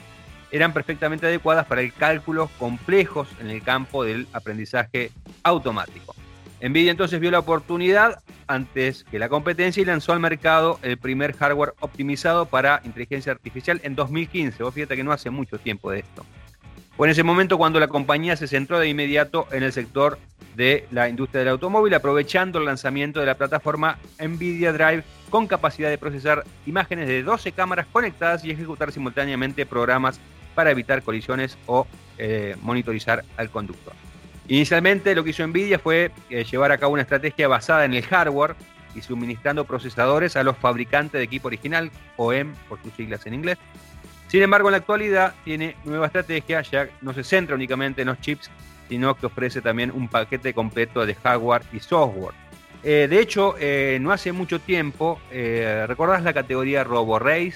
[0.50, 5.10] eran perfectamente adecuadas para el cálculo complejos en el campo del aprendizaje
[5.42, 6.14] automático.
[6.60, 11.36] Nvidia entonces vio la oportunidad antes que la competencia y lanzó al mercado el primer
[11.36, 14.62] hardware optimizado para inteligencia artificial en 2015.
[14.62, 16.24] Vos fíjate que no hace mucho tiempo de esto.
[16.98, 20.18] Fue en ese momento cuando la compañía se centró de inmediato en el sector
[20.56, 25.90] de la industria del automóvil, aprovechando el lanzamiento de la plataforma Nvidia Drive con capacidad
[25.90, 30.18] de procesar imágenes de 12 cámaras conectadas y ejecutar simultáneamente programas
[30.56, 31.86] para evitar colisiones o
[32.18, 33.92] eh, monitorizar al conductor.
[34.48, 38.02] Inicialmente lo que hizo Nvidia fue eh, llevar a cabo una estrategia basada en el
[38.02, 38.56] hardware
[38.96, 43.56] y suministrando procesadores a los fabricantes de equipo original, OEM por sus siglas en inglés,
[44.28, 48.20] sin embargo, en la actualidad tiene nueva estrategia, ya no se centra únicamente en los
[48.20, 48.50] chips,
[48.88, 52.34] sino que ofrece también un paquete completo de hardware y software.
[52.82, 57.54] Eh, de hecho, eh, no hace mucho tiempo, eh, ¿recordás la categoría Robo Race?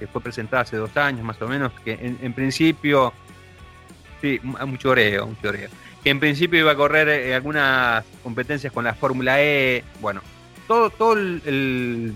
[0.00, 3.12] Que fue presentada hace dos años más o menos, que en, principio,
[4.20, 5.70] sí, mucho oreo, mucho oreo,
[6.02, 10.20] que en principio iba a correr algunas competencias con la Fórmula E, bueno,
[10.66, 12.14] todo, todo el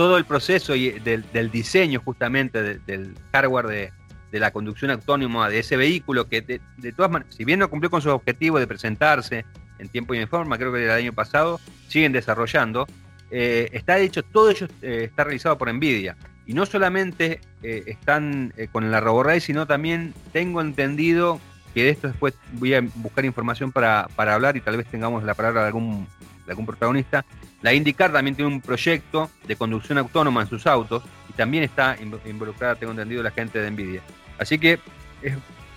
[0.00, 3.92] todo el proceso y del, diseño justamente del hardware
[4.32, 7.90] de, la conducción autónoma de ese vehículo, que de, todas maneras, si bien no cumplió
[7.90, 9.44] con su objetivo de presentarse
[9.78, 12.86] en tiempo y en forma, creo que el año pasado, siguen desarrollando,
[13.30, 16.16] eh, está hecho, todo ello eh, está realizado por Nvidia.
[16.46, 21.42] Y no solamente eh, están con la RoboRay, sino también tengo entendido
[21.74, 25.24] que de esto después voy a buscar información para, para hablar y tal vez tengamos
[25.24, 26.08] la palabra de algún,
[26.50, 27.24] algún protagonista,
[27.62, 31.96] la IndyCar también tiene un proyecto de conducción autónoma en sus autos y también está
[32.26, 34.02] involucrada, tengo entendido, la gente de Nvidia.
[34.38, 34.80] Así que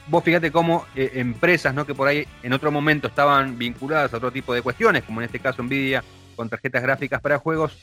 [0.08, 1.86] vos fíjate cómo eh, empresas ¿no?
[1.86, 5.26] que por ahí en otro momento estaban vinculadas a otro tipo de cuestiones, como en
[5.26, 6.04] este caso Nvidia
[6.36, 7.78] con tarjetas gráficas para juegos,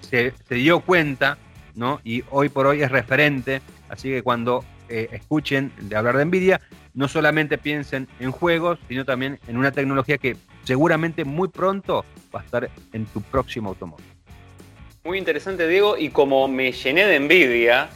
[0.00, 1.38] se, dio cuenta
[1.74, 2.00] ¿no?
[2.04, 3.60] y hoy por hoy es referente.
[3.88, 6.60] Así que cuando eh, escuchen de hablar de Nvidia,
[6.94, 12.40] no solamente piensen en juegos, sino también en una tecnología que seguramente muy pronto va
[12.40, 14.04] a estar en tu próximo automóvil.
[15.04, 17.88] Muy interesante, Diego, y como me llené de envidia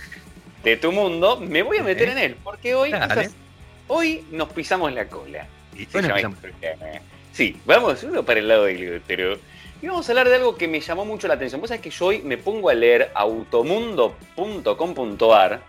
[0.65, 2.93] de tu mundo, me voy a meter en él, porque hoy,
[3.87, 5.47] hoy nos pisamos la cola.
[7.33, 9.39] Sí, vamos uno para el lado del útero.
[9.83, 11.61] Y vamos a hablar de algo que me llamó mucho la atención.
[11.61, 15.61] Vos sabés que yo hoy me pongo a leer automundo.com.ar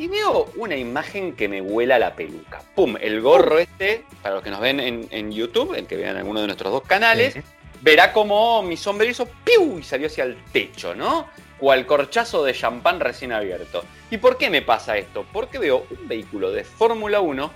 [0.00, 2.62] y veo una imagen que me huela la peluca.
[2.74, 2.96] ¡Pum!
[2.98, 6.46] El gorro este, para los que nos ven en, YouTube, el que vean alguno de
[6.46, 7.36] nuestros dos canales,
[7.82, 9.78] verá como mi sombrero hizo ¡piu!
[9.78, 11.28] y salió hacia el techo, ¿no?
[11.58, 13.84] Cual corchazo de champán recién abierto.
[14.10, 15.26] ¿Y por qué me pasa esto?
[15.30, 17.50] Porque veo un vehículo de Fórmula 1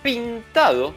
[0.00, 0.94] pintado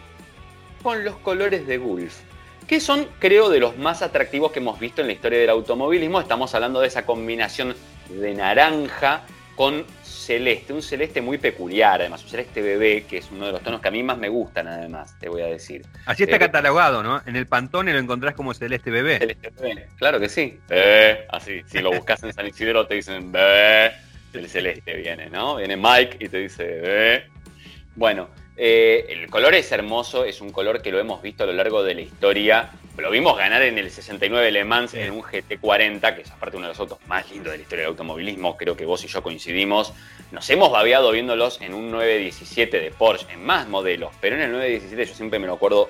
[0.83, 2.19] con los colores de Gulf
[2.67, 6.21] que son, creo, de los más atractivos que hemos visto en la historia del automovilismo.
[6.21, 7.75] Estamos hablando de esa combinación
[8.09, 9.23] de naranja
[9.55, 9.85] con
[10.23, 13.81] celeste, un celeste muy peculiar, además, un celeste bebé, que es uno de los tonos
[13.81, 15.85] que a mí más me gustan, además, te voy a decir.
[16.05, 17.21] Así está eh, catalogado, ¿no?
[17.25, 19.19] En el Pantone lo encontrás como celeste bebé.
[19.19, 20.59] Celeste bebé, claro que sí.
[20.67, 23.91] Bebé, así, si lo buscas en San Isidro te dicen bebé,
[24.33, 25.57] el celeste viene, ¿no?
[25.57, 27.27] Viene Mike y te dice bebé.
[27.95, 31.53] Bueno, eh, el color es hermoso, es un color que lo hemos visto a lo
[31.53, 32.69] largo de la historia.
[32.97, 36.67] Lo vimos ganar en el 69 Le Mans en un GT40, que es aparte uno
[36.67, 38.55] de los autos más lindos de la historia del automovilismo.
[38.55, 39.93] Creo que vos y yo coincidimos.
[40.31, 44.51] Nos hemos babeado viéndolos en un 917 de Porsche, en más modelos, pero en el
[44.51, 45.89] 917 yo siempre me lo acuerdo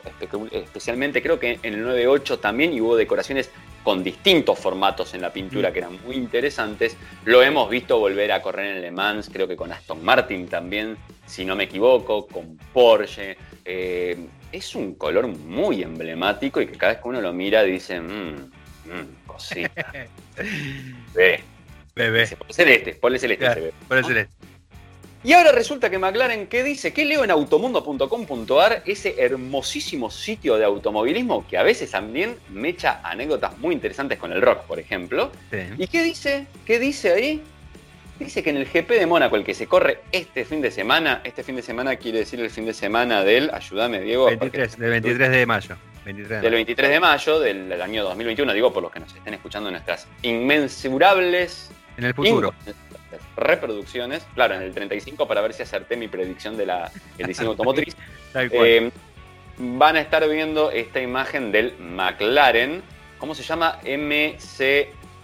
[0.52, 1.22] especialmente.
[1.22, 3.52] Creo que en el 98 también hubo decoraciones
[3.84, 5.74] con distintos formatos en la pintura mm.
[5.74, 6.96] que eran muy interesantes.
[7.26, 10.96] Lo hemos visto volver a correr en Le Mans, creo que con Aston Martin también,
[11.26, 13.36] si no me equivoco, con Porsche.
[13.66, 14.18] Eh,
[14.54, 18.52] es un color muy emblemático y que cada vez que uno lo mira dice, mmm,
[18.86, 19.92] mmm, cosita.
[21.14, 21.44] Bebé.
[21.96, 22.28] Bebé.
[22.50, 23.74] celeste, ponle celeste.
[23.88, 24.34] Ponle celeste.
[25.26, 26.92] Y ahora resulta que McLaren, ¿qué dice?
[26.92, 28.84] ¿Qué leo en automundo.com.ar?
[28.86, 34.34] Ese hermosísimo sitio de automovilismo que a veces también me echa anécdotas muy interesantes con
[34.34, 35.32] el rock, por ejemplo.
[35.78, 36.46] ¿Y qué dice?
[36.66, 37.42] ¿Qué dice ahí?
[38.24, 41.22] Dice que en el GP de Mónaco, el que se corre este fin de semana,
[41.24, 44.26] este fin de semana quiere decir el fin de semana del, ayúdame Diego.
[44.26, 45.78] 23, del 23 de mayo.
[46.06, 50.08] del 23 de mayo del, año 2021, digo por los que nos estén escuchando nuestras
[50.22, 51.72] inmensurables...
[51.98, 52.54] En el futuro
[53.36, 56.72] reproducciones, claro, en el 35 para ver si acerté mi predicción del
[57.18, 57.96] diseño automotriz.
[58.36, 58.90] Eh,
[59.60, 62.82] van a estar viendo esta imagen del McLaren,
[63.20, 63.78] ¿cómo se llama?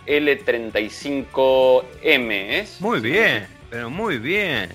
[0.10, 2.82] MCL35M, ¿es?
[2.82, 4.72] Muy bien, pero muy bien,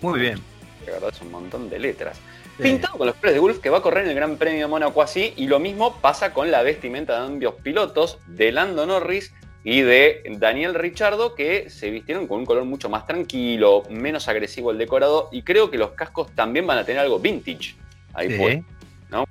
[0.00, 0.38] muy bien.
[0.84, 2.20] De verdad es un montón de letras.
[2.56, 4.68] Pintado con los colores de Wolf que va a correr en el Gran Premio de
[4.68, 9.34] Mónaco así, y lo mismo pasa con la vestimenta de ambos pilotos, de Lando Norris
[9.64, 14.70] y de Daniel Richardo, que se vistieron con un color mucho más tranquilo, menos agresivo
[14.70, 17.74] el decorado, y creo que los cascos también van a tener algo vintage
[18.14, 18.64] ahí sí.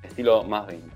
[0.04, 0.95] estilo más vintage.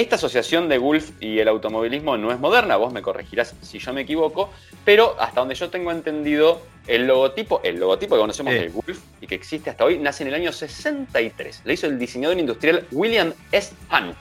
[0.00, 3.92] Esta asociación de Gulf y el automovilismo no es moderna, vos me corregirás si yo
[3.92, 4.48] me equivoco,
[4.82, 9.26] pero hasta donde yo tengo entendido, el logotipo, el logotipo que conocemos de Gulf y
[9.26, 11.60] que existe hasta hoy, nace en el año 63.
[11.66, 13.74] Le hizo el diseñador industrial William S.
[13.92, 14.16] Hunt.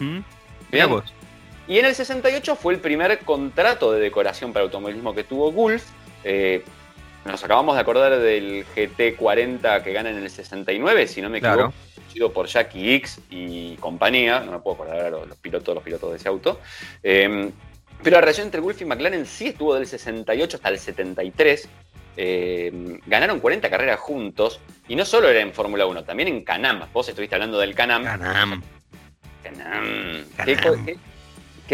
[0.00, 1.00] Uh
[1.68, 5.84] y en el 68 fue el primer contrato de decoración para automovilismo que tuvo Gulf.
[6.24, 6.64] Eh,
[7.24, 11.72] nos acabamos de acordar del GT40 que gana en el 69, si no me equivoco,
[12.12, 16.10] sido por Jackie X y compañía, no me puedo acordar los, los pilotos, los pilotos
[16.10, 16.60] de ese auto.
[17.02, 17.52] Em,
[18.02, 21.68] pero la relación entre Gulf y McLaren sí estuvo del 68 hasta el 73.
[22.16, 26.84] Em, ganaron 40 carreras juntos y no solo era en Fórmula 1, también en Canam.
[26.92, 28.04] Vos estuviste hablando del Canam.
[28.04, 28.62] Canam.
[29.42, 30.24] Canam.
[30.36, 30.84] Canam.
[30.84, 30.98] Qué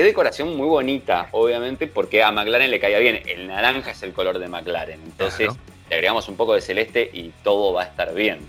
[0.02, 3.22] decoración muy bonita, obviamente, porque a McLaren le caía bien.
[3.26, 5.00] El naranja es el color de McLaren.
[5.02, 5.50] Entonces,
[5.88, 8.40] le agregamos un poco de celeste y todo va a estar bien.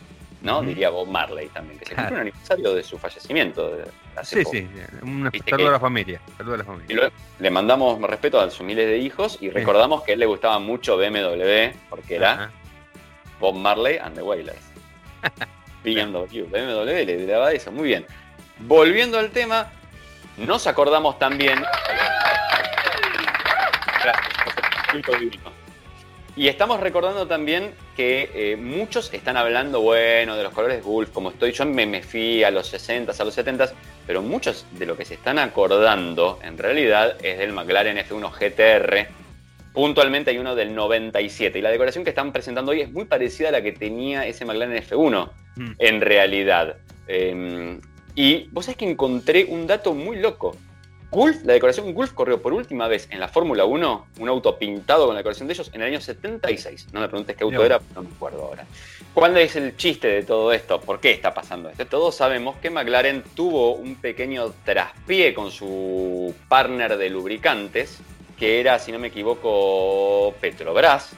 [0.45, 0.61] ¿no?
[0.61, 3.77] Diría Bob Marley también, que se cumple un aniversario de su fallecimiento.
[4.21, 4.67] sí, sí,
[5.01, 6.21] un saludo a la familia.
[6.37, 7.11] Saludo a la familia.
[7.39, 10.59] le mandamos respeto a sus miles de hijos y recordamos que a él le gustaba
[10.59, 12.51] mucho BMW, porque era
[13.39, 14.61] Bob Marley and the Wailers.
[15.83, 18.05] BMW, BMW le daba eso, muy bien.
[18.59, 19.71] Volviendo al tema,
[20.37, 21.63] nos acordamos también.
[26.37, 31.29] Y estamos recordando también que eh, muchos están hablando, bueno, de los colores Gulf, como
[31.29, 33.71] estoy, yo me, me fui a los 60 a los 70
[34.05, 39.07] pero muchos de lo que se están acordando en realidad es del McLaren F1 GTR
[39.75, 43.49] Puntualmente hay uno del 97 y la decoración que están presentando hoy es muy parecida
[43.49, 45.71] a la que tenía ese McLaren F1 mm.
[45.79, 46.77] en realidad.
[47.09, 47.81] Em,
[48.15, 50.55] y vos sabés que encontré un dato muy loco.
[51.11, 55.05] Gulf, la decoración Gulf corrió por última vez en la Fórmula 1, un auto pintado
[55.05, 56.87] con la decoración de ellos, en el año 76.
[56.91, 58.65] No me preguntes qué auto era, no me acuerdo ahora.
[59.13, 60.81] ¿Cuál es el chiste de todo esto?
[60.81, 61.85] ¿Por qué está pasando esto?
[61.85, 67.99] Todos sabemos que McLaren tuvo un pequeño traspié con su partner de lubricantes,
[68.37, 71.11] que era, si no me equivoco, Petrobras.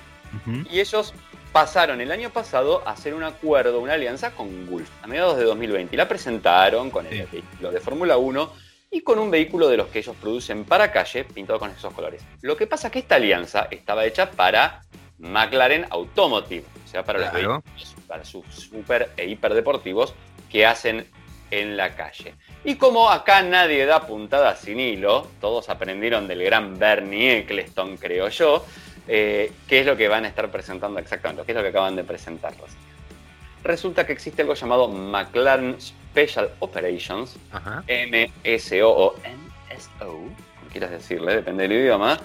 [0.72, 1.14] Y ellos
[1.58, 5.44] pasaron el año pasado a hacer un acuerdo, una alianza con Gulf, a mediados de
[5.44, 5.96] 2020.
[5.96, 8.54] Y la presentaron con el vehículo de Fórmula 1
[8.92, 12.24] y con un vehículo de los que ellos producen para calle, pintado con esos colores.
[12.42, 14.84] Lo que pasa es que esta alianza estaba hecha para
[15.18, 17.64] McLaren Automotive, o sea, para los vehículos,
[18.06, 20.14] para sus super e hiper deportivos
[20.52, 21.08] que hacen
[21.50, 22.36] en la calle.
[22.66, 28.30] Y como acá nadie da puntada sin hilo, todos aprendieron del gran Bernie Eccleston, creo
[28.30, 28.64] yo,
[29.08, 31.44] eh, ¿qué es lo que van a estar presentando exactamente?
[31.46, 32.70] ¿Qué es lo que acaban de presentarlos?
[33.64, 41.64] Resulta que existe algo llamado McLaren Special Operations, MSO o NSO, como quieras decirle, depende
[41.64, 42.20] del idioma.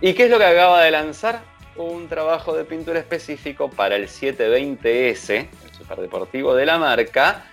[0.00, 1.40] ¿Y qué es lo que acaba de lanzar?
[1.76, 7.46] Un trabajo de pintura específico para el 720S, el superdeportivo de la marca,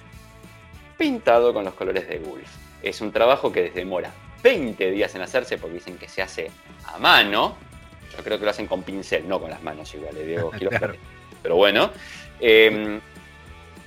[0.97, 2.49] pintado con los colores de Gulf.
[2.84, 4.11] Es un trabajo que demora
[4.43, 6.51] 20 días en hacerse porque dicen que se hace
[6.86, 7.57] a mano.
[8.16, 10.51] Yo creo que lo hacen con pincel, no con las manos igual, eh, Diego.
[11.43, 11.91] Pero bueno.
[12.39, 12.99] Em,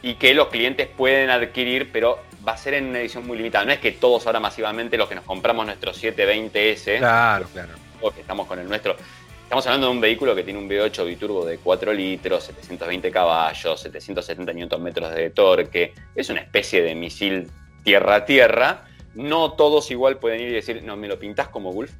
[0.03, 3.65] y que los clientes pueden adquirir, pero va a ser en una edición muy limitada.
[3.65, 7.73] No es que todos ahora masivamente los que nos compramos nuestro 720S, claro, claro.
[8.03, 8.97] o que estamos con el nuestro,
[9.43, 13.81] estamos hablando de un vehículo que tiene un V8 biturbo de 4 litros, 720 caballos,
[13.81, 17.51] 770 Nm de torque, es una especie de misil
[17.83, 18.85] tierra-tierra.
[19.15, 21.93] No todos igual pueden ir y decir, no, ¿me lo pintas como Gulf?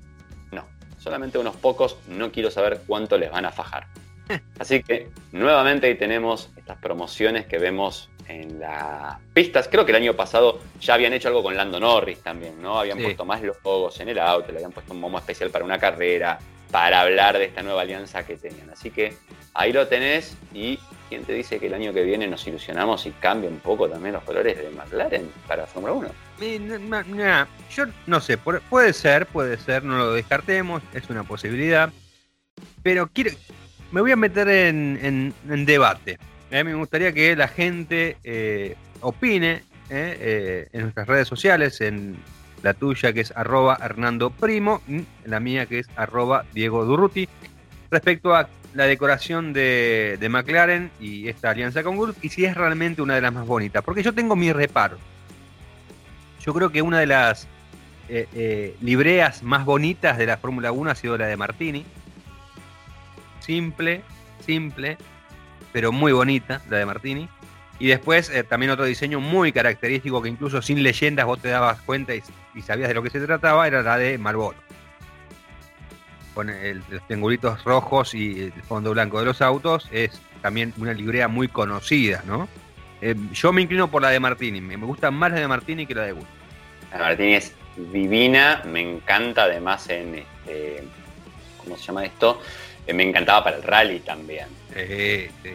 [1.05, 3.89] Solamente unos pocos, no quiero saber cuánto les van a fajar.
[4.59, 9.69] Así que nuevamente ahí tenemos estas promociones que vemos en las pistas.
[9.69, 12.81] Creo que el año pasado ya habían hecho algo con Lando Norris también, ¿no?
[12.81, 15.79] Habían puesto más logos en el auto, le habían puesto un momo especial para una
[15.79, 16.39] carrera,
[16.71, 18.71] para hablar de esta nueva alianza que tenían.
[18.71, 19.15] Así que
[19.53, 20.79] ahí lo tenés y
[21.11, 24.15] ¿quién te dice que el año que viene nos ilusionamos y cambia un poco también
[24.15, 26.09] los colores de McLaren para Fórmula 1?
[26.41, 31.93] Yo no sé, puede ser, puede ser, no lo descartemos, es una posibilidad.
[32.83, 33.31] Pero quiero,
[33.93, 35.35] me voy a meter en,
[35.67, 36.19] debate.
[36.51, 42.17] Mí me gustaría que la gente eh, opine eh, eh, en nuestras redes sociales, en
[42.63, 44.83] la tuya que es arroba Hernando Primo,
[45.25, 47.29] la mía que es arroba Diego Durruti,
[47.91, 53.03] respecto a la decoración de, McLaren y esta alianza con Gulf y si es realmente
[53.03, 53.83] una de las más bonitas.
[53.85, 54.99] Porque yo tengo mi reparo.
[56.45, 57.49] Yo creo que una de las
[58.81, 61.85] libreas más bonitas de la Fórmula 1 ha sido la de Martini
[63.45, 64.03] simple,
[64.45, 64.97] simple,
[65.73, 67.29] pero muy bonita, la de Martini.
[67.79, 71.81] Y después eh, también otro diseño muy característico que incluso sin leyendas vos te dabas
[71.83, 72.23] cuenta y,
[72.63, 74.57] sabías de lo que se trataba, era la de Marlboro.
[76.35, 76.51] Con
[76.89, 81.49] los triangulitos rojos y el fondo blanco de los autos, es también una librea muy
[81.49, 82.49] conocida, ¿no?
[83.07, 85.95] Eh, yo me inclino por la de Martini, me, gusta más la de Martini que
[85.95, 86.31] la de Gusto.
[86.91, 87.53] La de Martini es
[87.93, 90.83] divina, me encanta además en, este,
[91.59, 92.41] ¿cómo se llama esto?
[92.95, 94.47] me encantaba para el rally también.
[94.75, 95.51] Sí, sí.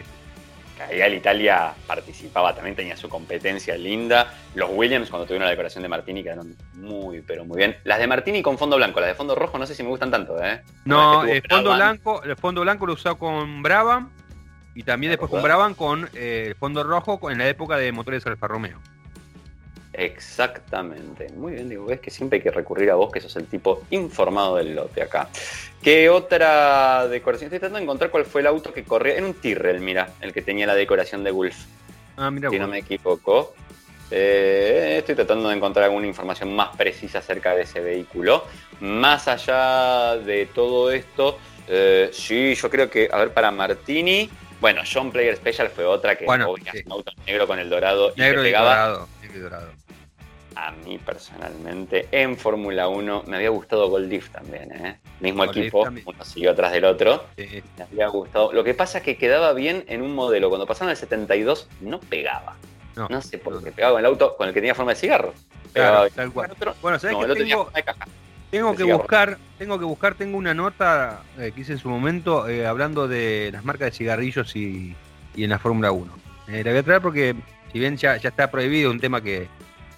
[0.90, 4.32] el Italia participaba, también tenía su competencia linda.
[4.54, 7.76] Los Williams, cuando tuvieron la decoración de Martini, quedaron muy, pero muy bien.
[7.82, 10.12] Las de Martini con fondo blanco, las de fondo rojo no sé si me gustan
[10.12, 10.62] tanto, ¿eh?
[10.84, 14.10] No, el fondo blanco, el fondo blanco lo usó con Brabham
[14.74, 18.26] y también después con Brabham con eh, el fondo rojo en la época de motores
[18.26, 18.78] Alfa Romeo.
[19.92, 21.28] Exactamente.
[21.36, 23.82] Muy bien, digo, ves que siempre hay que recurrir a vos, que sos el tipo
[23.90, 25.28] informado del lote acá.
[25.82, 27.48] ¿Qué otra decoración?
[27.48, 29.16] Estoy tratando de encontrar cuál fue el auto que corría.
[29.16, 31.56] En un Tyrrell, mira, el que tenía la decoración de Wolf.
[32.16, 32.50] Ah, mira.
[32.50, 33.54] Si no me equivoco.
[34.12, 38.44] Eh, estoy tratando de encontrar alguna información más precisa acerca de ese vehículo.
[38.80, 44.28] Más allá de todo esto, eh, sí, yo creo que, a ver, para Martini,
[44.60, 48.46] bueno, John Player Special fue otra que bueno, un auto negro con el dorado negro
[48.46, 49.70] y, dorado, negro y dorado
[50.60, 54.98] a mí personalmente en Fórmula 1 me había gustado Goldiff también, ¿eh?
[55.20, 57.24] Mismo equipo, uno siguió atrás del otro.
[57.36, 58.52] Me había gustado.
[58.52, 60.48] Lo que pasa es que quedaba bien en un modelo.
[60.48, 62.56] Cuando pasaron el 72 no pegaba.
[62.96, 65.32] No, sé por qué pegaba en el auto con el que tenía forma de cigarro.
[66.82, 67.70] bueno, ¿sabes tengo,
[68.50, 72.66] que buscar, tengo que buscar, tengo una nota eh, que hice en su momento eh,
[72.66, 74.96] hablando de las marcas de cigarrillos y,
[75.36, 76.12] en la Fórmula 1.
[76.48, 77.36] Eh, la voy a traer porque
[77.72, 79.46] si bien ya, ya está prohibido un tema que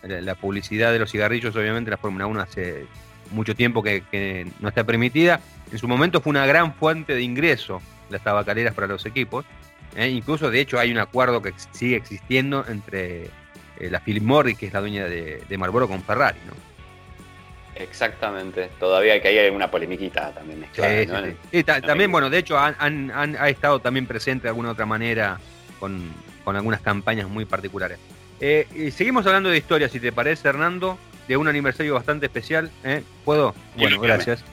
[0.03, 2.87] la, publicidad de los cigarrillos, obviamente la Fórmula 1 hace
[3.31, 5.41] mucho tiempo que, no está permitida.
[5.71, 7.81] En su momento fue una gran fuente de ingreso
[8.11, 9.47] las tabacaleras para los equipos.
[9.97, 13.31] incluso, de hecho, hay un acuerdo que sigue existiendo entre
[13.81, 16.39] la Philip Morris, que es la dueña de, de Marlboro, con Ferrari.
[16.47, 16.72] ¿no?
[17.83, 18.71] Exactamente.
[18.79, 24.07] Todavía que hay una polemiquita también sí, también, bueno, de hecho, han, ha estado también
[24.07, 25.39] presente de alguna otra manera
[25.79, 26.11] con,
[26.47, 27.99] algunas campañas muy particulares.
[28.41, 32.71] Eh, seguimos hablando de historia, si te parece, Hernando, de un aniversario bastante especial.
[32.85, 33.03] ¿eh?
[33.25, 33.55] ¿Puedo?
[33.77, 34.45] Bueno, gracias.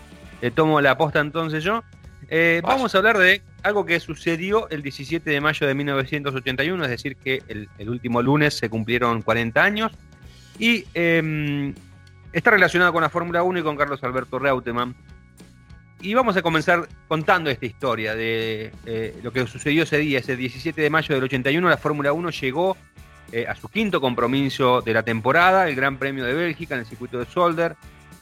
[0.55, 1.83] tomo la aposta entonces yo.
[2.31, 6.89] Eh, vamos a hablar de algo que sucedió el 17 de mayo de 1981, es
[6.91, 9.91] decir, que el, el último lunes se cumplieron 40 años.
[10.59, 11.73] Y em,
[12.31, 14.95] Está relacionado con la Fórmula 1 y con Carlos Alberto Reutemann.
[16.01, 20.37] Y vamos a comenzar contando esta historia de eh, lo que sucedió ese día, ese
[20.37, 21.67] 17 de mayo del 81.
[21.67, 22.77] La Fórmula 1 llegó
[23.31, 26.85] eh, a su quinto compromiso de la temporada, el Gran Premio de Bélgica en el
[26.85, 27.75] circuito de Solder.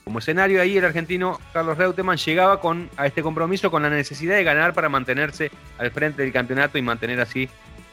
[0.06, 4.36] Como escenario ahí el argentino Carlos Reutemann llegaba con, a este compromiso con la necesidad
[4.36, 7.50] de ganar para mantenerse al frente del campeonato y mantener así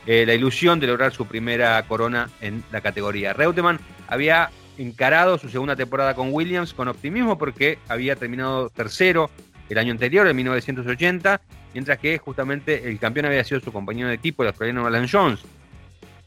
[0.07, 3.33] eh, la ilusión de lograr su primera corona en la categoría.
[3.33, 9.31] Reutemann había encarado su segunda temporada con Williams con optimismo porque había terminado tercero
[9.69, 11.41] el año anterior, en 1980,
[11.73, 15.41] mientras que justamente el campeón había sido su compañero de equipo, el australiano Alan Jones.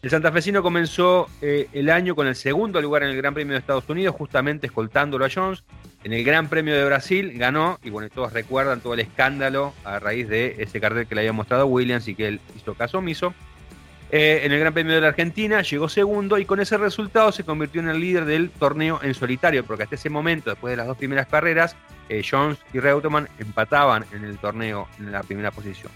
[0.02, 3.60] El santafesino comenzó eh, el año con el segundo lugar en el Gran Premio de
[3.60, 5.64] Estados Unidos, justamente escoltándolo a Jones.
[6.04, 10.00] En el Gran Premio de Brasil ganó, y bueno, todos recuerdan todo el escándalo a
[10.00, 13.34] raíz de ese cartel que le había mostrado Williams y que él hizo caso omiso.
[14.10, 17.44] Eh, en el Gran Premio de la Argentina llegó segundo y con ese resultado se
[17.44, 20.88] convirtió en el líder del torneo en solitario, porque hasta ese momento, después de las
[20.88, 21.76] dos primeras carreras,
[22.08, 25.92] eh, Jones y Reutemann empataban en el torneo en la primera posición.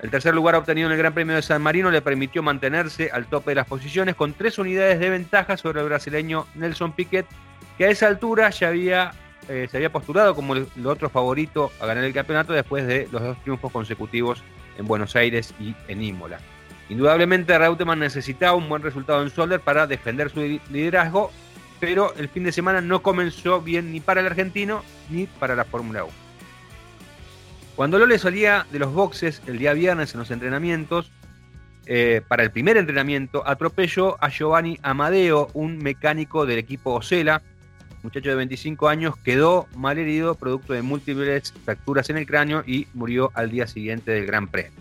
[0.00, 3.26] El tercer lugar obtenido en el Gran Premio de San Marino le permitió mantenerse al
[3.26, 7.26] tope de las posiciones con tres unidades de ventaja sobre el brasileño Nelson Piquet,
[7.76, 9.12] que a esa altura ya había,
[9.48, 13.08] eh, se había postulado como el, el otro favorito a ganar el campeonato después de
[13.12, 14.42] los dos triunfos consecutivos
[14.78, 16.40] en Buenos Aires y en Imola.
[16.88, 21.32] Indudablemente Reutemann necesitaba un buen resultado en Solder para defender su liderazgo,
[21.80, 25.64] pero el fin de semana no comenzó bien ni para el argentino ni para la
[25.64, 26.12] Fórmula 1.
[27.74, 31.10] Cuando Lole salía de los boxes el día viernes en los entrenamientos,
[31.84, 37.42] eh, para el primer entrenamiento atropelló a Giovanni Amadeo, un mecánico del equipo Ocela,
[38.02, 42.86] muchacho de 25 años, quedó mal herido producto de múltiples fracturas en el cráneo y
[42.94, 44.80] murió al día siguiente del Gran Premio.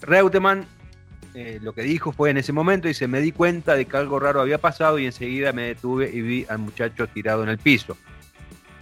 [0.00, 0.66] Reutemann
[1.40, 4.18] eh, lo que dijo fue en ese momento, se me di cuenta de que algo
[4.18, 7.96] raro había pasado y enseguida me detuve y vi al muchacho tirado en el piso.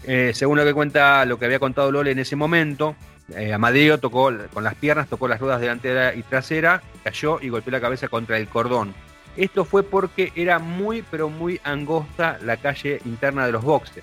[0.04, 2.96] Eh, según lo que cuenta, lo que había contado Lole en ese momento,
[3.34, 7.72] eh, Amadeo tocó con las piernas, tocó las ruedas delantera y trasera, cayó y golpeó
[7.72, 8.94] la cabeza contra el cordón.
[9.36, 14.02] Esto fue porque era muy, pero muy angosta la calle interna de los boxes.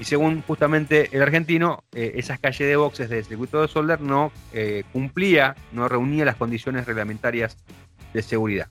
[0.00, 4.32] Y según justamente el argentino, eh, esas calles de boxes del circuito de Solder no
[4.54, 7.58] eh, cumplía, no reunía las condiciones reglamentarias
[8.14, 8.68] de seguridad.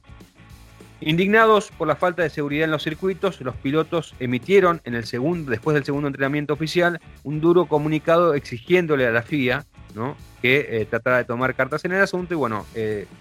[1.02, 5.52] Indignados por la falta de seguridad en los circuitos, los pilotos emitieron en el segundo,
[5.52, 10.18] después del segundo entrenamiento oficial un duro comunicado exigiéndole a la FIA ¿no?
[10.42, 12.66] que eh, tratara de tomar cartas en el asunto y bueno,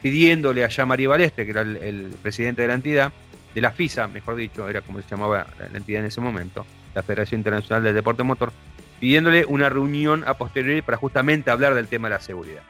[0.01, 3.13] pidiéndole a Jean-Marie Balestre, que era el, el, presidente de la entidad,
[3.55, 7.03] de la FISA, mejor dicho, era como se llamaba la entidad en ese momento, la
[7.03, 8.53] Federación Internacional del Deporte Motor,
[9.01, 12.63] pidiéndole una reunión a posteriori para justamente hablar del tema de la seguridad.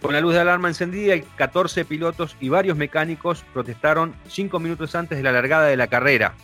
[0.00, 5.16] Con la luz de alarma encendida, 14 pilotos y varios mecánicos protestaron cinco minutos antes
[5.16, 6.34] de la largada de la carrera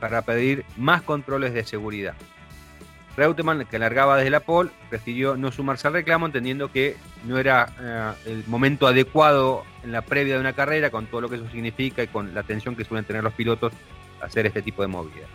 [0.00, 2.14] para pedir más controles de seguridad.
[3.16, 7.68] Reutemann, que largaba desde la pole, prefirió no sumarse al reclamo, entendiendo que no era
[7.80, 11.48] eh, el momento adecuado en la previa de una carrera, con todo lo que eso
[11.50, 13.72] significa y con la atención que suelen tener los pilotos
[14.24, 15.28] hacer este tipo de movidas.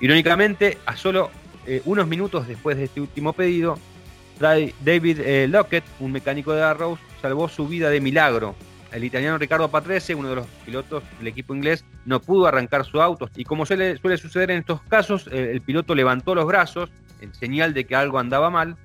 [0.00, 1.30] Irónicamente, a solo
[1.66, 3.78] eh, unos minutos después de este último pedido,
[4.40, 8.56] David eh, Lockett, un mecánico de Arrows, salvó su vida de milagro.
[8.90, 13.00] El italiano Ricardo Patrese, uno de los pilotos del equipo inglés, no pudo arrancar su
[13.00, 17.32] auto y como suele, suceder en estos casos, eh, el piloto levantó los brazos en
[17.32, 18.76] señal de que algo andaba mal.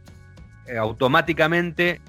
[0.80, 2.02] automáticamente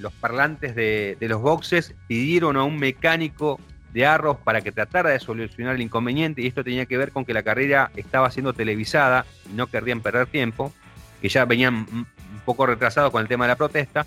[0.00, 3.58] los parlantes de los boxes pidieron a un mecánico
[3.94, 7.24] de Arrows para que tratara de solucionar el inconveniente y esto tenía que ver con
[7.24, 10.74] que la carrera estaba siendo televisada y no querrían perder tiempo,
[11.22, 12.06] que ya venían un
[12.44, 14.04] poco retrasados con el tema de la protesta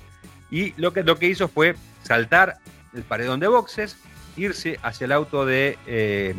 [0.52, 2.58] y lo que, lo que hizo fue saltar
[2.94, 3.98] el paredón de boxes,
[4.36, 6.36] irse hacia el auto de, eh,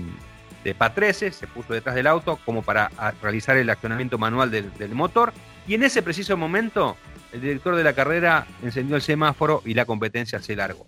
[0.63, 2.91] de Patrese, se puso detrás del auto como para
[3.23, 5.33] realizar el accionamiento manual del, del motor
[5.67, 6.99] y en ese preciso momento
[7.33, 10.87] el director de la carrera encendió el semáforo y la competencia se largó.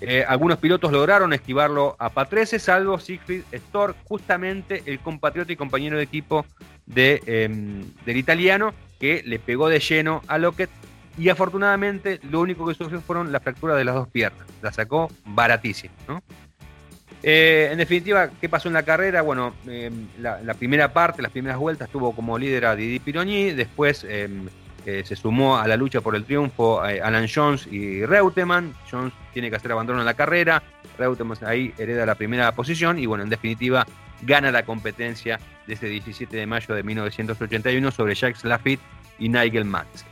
[0.00, 5.96] Eh, algunos pilotos lograron esquivarlo a Patrese, salvo Siegfried Storr, justamente el compatriota y compañero
[5.96, 6.44] de equipo
[6.84, 10.70] de, em, del italiano, que le pegó de lleno a Lockett.
[11.18, 14.46] Y afortunadamente lo único que sufrió fueron las fracturas de las dos piernas.
[14.60, 15.94] La sacó baratísimo.
[17.22, 19.22] Eh, en definitiva, ¿qué pasó en la carrera?
[19.22, 24.04] Bueno, em, la, primera parte, las primeras vueltas, tuvo como líder a Didi Pirogni, después
[24.08, 24.48] em,
[25.04, 28.74] se sumó a la lucha por el triunfo eh, Alan Jones y Reutemann.
[28.90, 30.62] Jones tiene que hacer abandono en la carrera,
[30.98, 33.86] Reutemann ahí hereda la primera posición y bueno, en definitiva
[34.22, 38.82] gana la competencia de ese 17 de mayo de 1981 sobre Jacques Lafitte
[39.18, 40.04] y Nigel Max.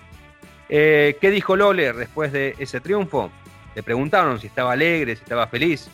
[0.68, 3.30] Eh, ¿Qué dijo Lole después de ese triunfo?
[3.74, 5.88] Le preguntaron si estaba alegre, si estaba feliz.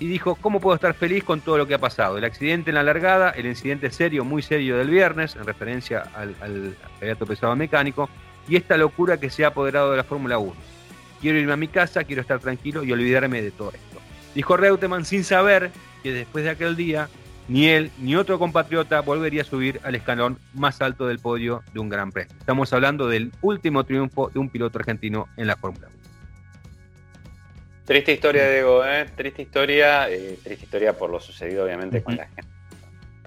[0.00, 2.18] Y dijo, ¿cómo puedo estar feliz con todo lo que ha pasado?
[2.18, 6.34] El accidente en la largada, el incidente serio, muy serio del viernes, en referencia al,
[6.40, 6.76] al
[7.26, 8.08] pesado mecánico,
[8.48, 10.52] y esta locura que se ha apoderado de la Fórmula 1.
[11.20, 14.00] Quiero irme a mi casa, quiero estar tranquilo y olvidarme de todo esto.
[14.34, 15.70] Dijo Reutemann sin saber
[16.02, 17.08] que después de aquel día
[17.48, 21.80] ni él ni otro compatriota volvería a subir al escalón más alto del podio de
[21.80, 22.34] un Gran Premio.
[22.38, 25.93] Estamos hablando del último triunfo de un piloto argentino en la Fórmula 1.
[27.84, 29.06] Triste historia, Diego, ¿eh?
[29.14, 32.54] triste historia, eh, triste historia por lo sucedido obviamente con la gente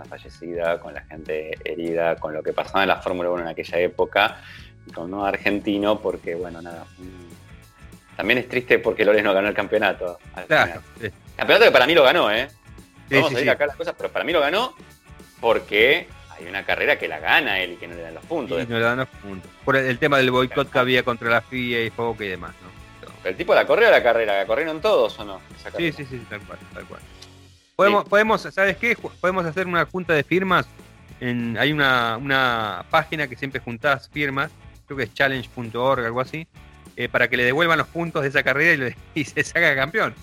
[0.07, 3.79] fallecida, con la gente herida, con lo que pasaba en la Fórmula 1 en aquella
[3.79, 4.41] época,
[4.85, 6.85] y con no argentino, porque bueno, nada.
[8.15, 10.17] También es triste porque Lores no ganó el campeonato.
[10.47, 10.81] Claro.
[11.35, 12.47] Campeonato que para mí lo ganó, ¿eh?
[13.11, 14.73] Vamos a ir acá las cosas, pero para mí lo ganó
[15.39, 18.63] porque hay una carrera que la gana él y que no le dan los puntos.
[18.63, 19.49] Y no le dan los puntos.
[19.63, 22.76] Por el, tema del boicot que había contra la FIA y Foca y demás, ¿no?
[23.27, 25.41] El tipo la corrió la carrera, la corrieron todos o no?
[25.75, 27.01] Sí, sí, sí, tal cual, tal cual.
[27.75, 28.97] Podemos, podemos, ¿sabes qué?
[29.21, 30.67] Podemos hacer una junta de firmas.
[31.19, 34.51] En, hay una, una página que siempre juntás firmas,
[34.85, 36.47] creo que es challenge.org, algo así,
[36.95, 40.15] eh, para que le devuelvan los puntos de esa carrera y, se saca campeón.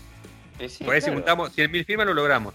[0.84, 2.54] Por ahí si juntamos 100.000 firmas lo logramos.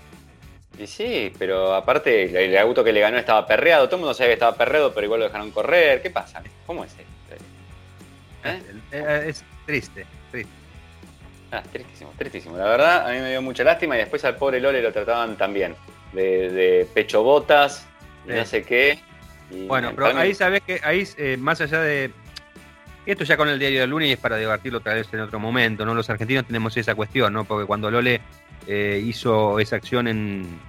[0.78, 4.30] Y sí, pero aparte el, auto que le ganó estaba perreado, todo el mundo sabía
[4.30, 6.02] que estaba perreado, pero igual lo dejaron correr.
[6.02, 6.42] ¿Qué pasa?
[6.66, 7.46] ¿Cómo es esto?
[8.92, 10.52] Eh, es triste, triste.
[11.52, 12.58] Ah, tristísimo, tristísimo.
[12.58, 15.36] La verdad, a mí me dio mucha lástima y después al pobre Lole lo trataban
[15.36, 15.76] también.
[16.14, 17.88] De, de pecho botas,
[18.28, 19.00] y no sé qué.
[19.68, 22.12] bueno, pero ahí sabes que ahí, eh, más allá de.
[23.06, 25.40] Esto ya con el diario del lunes y es para debatirlo otra vez en otro
[25.40, 25.96] momento, ¿no?
[25.96, 27.44] Los argentinos tenemos esa cuestión, ¿no?
[27.44, 28.22] Porque cuando Lole
[28.68, 30.60] eh, hizo esa acción en,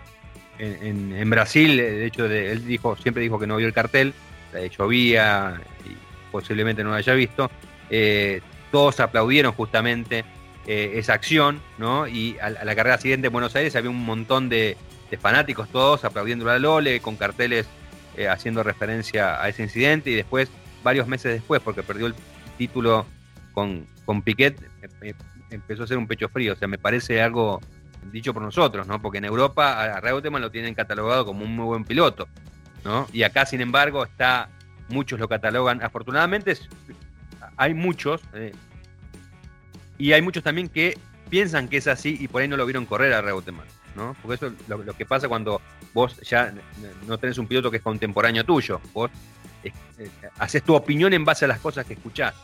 [0.58, 4.14] en, Brasil, de hecho, él dijo, siempre dijo que no vio el cartel,
[4.78, 5.94] llovía y
[6.30, 7.50] posiblemente no lo haya visto.
[7.90, 8.40] Eh,
[8.70, 10.24] todos aplaudieron justamente
[10.66, 12.06] eh, esa acción, ¿no?
[12.06, 14.76] Y a, la carrera siguiente en Buenos Aires había un montón de,
[15.20, 17.66] fanáticos todos aplaudiendo a Lole, con carteles
[18.16, 20.50] eh, haciendo referencia a ese incidente y después,
[20.84, 22.14] varios meses después, porque perdió el
[22.58, 23.06] título
[23.52, 24.60] con, con Piquet,
[25.50, 26.52] empezó a ser un pecho frío.
[26.52, 27.60] O sea, me parece algo
[28.12, 29.00] dicho por nosotros, ¿no?
[29.00, 32.28] Porque en Europa a Reutemann lo tienen catalogado como un muy buen piloto,
[32.84, 33.06] ¿no?
[33.12, 34.48] Y acá, sin embargo, está,
[34.88, 36.56] muchos lo catalogan, afortunadamente
[37.56, 38.52] hay muchos, eh,
[39.98, 40.98] y hay muchos también que
[41.30, 44.16] piensan que es así y por ahí no lo vieron correr a Reutemann, ¿no?
[44.20, 45.62] Porque eso es lo, que pasa cuando
[45.94, 46.52] vos ya
[47.06, 49.10] no tenés un piloto que es contemporáneo tuyo, vos
[49.62, 49.72] eh,
[50.38, 52.34] haces tu opinión en base a las cosas que escuchás.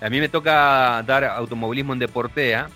[0.00, 2.68] A mí me toca dar automovilismo en Deportea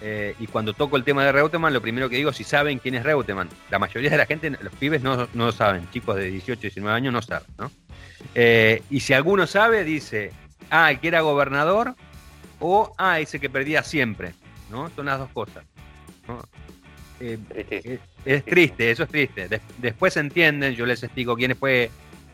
[0.00, 2.94] eh, y cuando toco el tema de Reutemann, lo primero que digo si saben quién
[2.94, 3.48] es Reutemann.
[3.70, 7.12] La mayoría de la gente, los pibes no, no saben, chicos de 18, 19 años
[7.12, 7.70] no saben, ¿no?
[8.90, 10.32] y si alguno sabe, dice,
[10.70, 11.94] ah, el que era gobernador
[12.60, 14.34] o ah, ese que perdía siempre,
[14.70, 14.90] ¿no?
[14.90, 15.64] Son las dos cosas.
[17.20, 19.48] Eh, es, triste, eso es triste.
[19.78, 21.90] después entienden, yo les explico quién fue,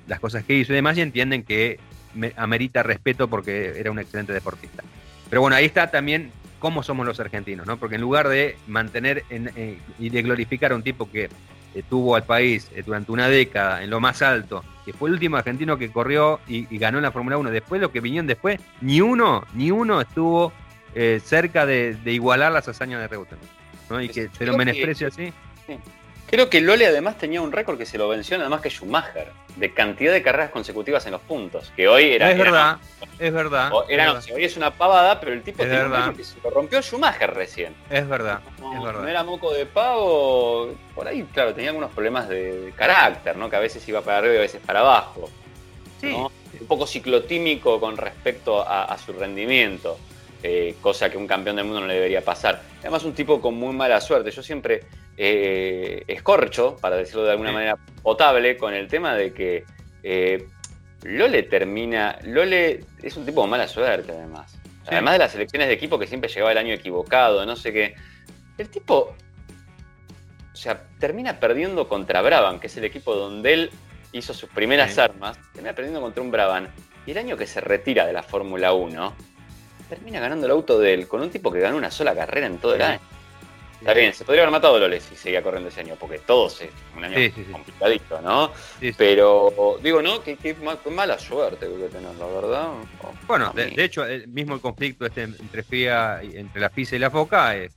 [0.07, 1.79] las cosas que hizo y demás, y entienden que
[2.37, 4.83] amerita respeto porque era un excelente deportista.
[5.31, 7.77] Pero bueno, ahí está también cómo somos los argentinos, ¿no?
[7.77, 11.29] Porque en lugar de mantener eh, y de glorificar a un tipo que eh,
[11.89, 15.79] tuvo al país durante una década en lo más alto que fue el último argentino
[15.79, 17.51] que corrió y, ganó en la Fórmula 1.
[17.51, 20.53] Después, lo que vinieron después, ni uno, ni uno estuvo
[20.95, 23.45] eh, cerca de, igualar las hazañas de Reutemann.
[23.91, 24.03] ¿no?
[24.03, 25.33] Y que se lo menosprecia así.
[26.33, 29.33] Creo que Lole además tenía un récord que se lo venció nada más que Schumacher,
[29.55, 32.31] de cantidad de carreras consecutivos en los puntos, que hoy era...
[32.33, 32.79] Es verdad,
[33.19, 33.71] es verdad.
[33.87, 37.35] era, hoy es una pavada, pero el tipo tiene un que se lo rompió Schumacher
[37.35, 37.75] recién.
[37.91, 39.03] Es verdad, no, es verdad.
[39.03, 43.51] No era moco de pavo, por ahí, claro, tenía algunos problemas de, carácter, ¿no?
[43.51, 45.29] Que a veces iba para arriba y a veces para abajo.
[46.01, 46.15] Sí.
[46.15, 49.99] Un poco ciclotímico con respecto a su rendimiento.
[50.45, 52.63] Eh, cosa que un campeón del mundo no le debería pasar.
[52.81, 54.31] Además, un tipo con muy mala suerte.
[54.33, 54.81] Yo siempre
[55.17, 59.65] eh, escorcho, para decirlo de alguna manera potable, con el tema de que
[60.03, 60.49] eh,
[61.05, 62.19] Lole termina.
[62.25, 64.59] Lole es un tipo con mala suerte, además.
[64.87, 67.95] Además de las elecciones de equipo que siempre llegaba el año equivocado, no sé qué.
[68.59, 69.15] El tipo,
[70.53, 73.71] o sea, termina perdiendo contra Brabham, que es el equipo donde él
[74.11, 76.69] hizo sus primeras armas, termina perdiendo contra un Brabham.
[77.07, 79.15] Y el año que se retira de la Fórmula 1,
[79.89, 82.59] termina ganando el auto de él con un tipo que ganó una sola carrera en
[82.59, 83.01] todo el año.
[83.83, 86.71] Está bien, se podría haber matado Lole si seguía corriendo ese año, porque todos es
[86.97, 88.53] un año complicadito, ¿no?
[88.97, 90.23] Pero digo, ¿no?
[90.23, 90.57] Qué,
[90.89, 92.69] mala suerte que tener, la verdad.
[93.27, 97.11] bueno, de, hecho, el, mismo el conflicto este entre FIA, entre la FISA y la
[97.11, 97.73] FOCA es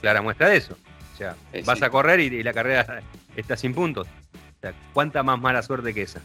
[0.00, 0.76] clara muestra de eso.
[1.14, 1.34] O sea,
[1.64, 3.02] vas a correr y, la carrera
[3.36, 4.06] está sin puntos.
[4.06, 6.20] O sea, ¿cuánta más mala suerte que esa?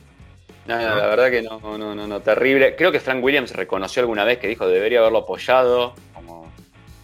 [0.65, 2.75] No, no, la verdad que no, no, no, no, terrible.
[2.75, 6.51] Creo que Frank Williams reconoció alguna vez que dijo debería haberlo apoyado, como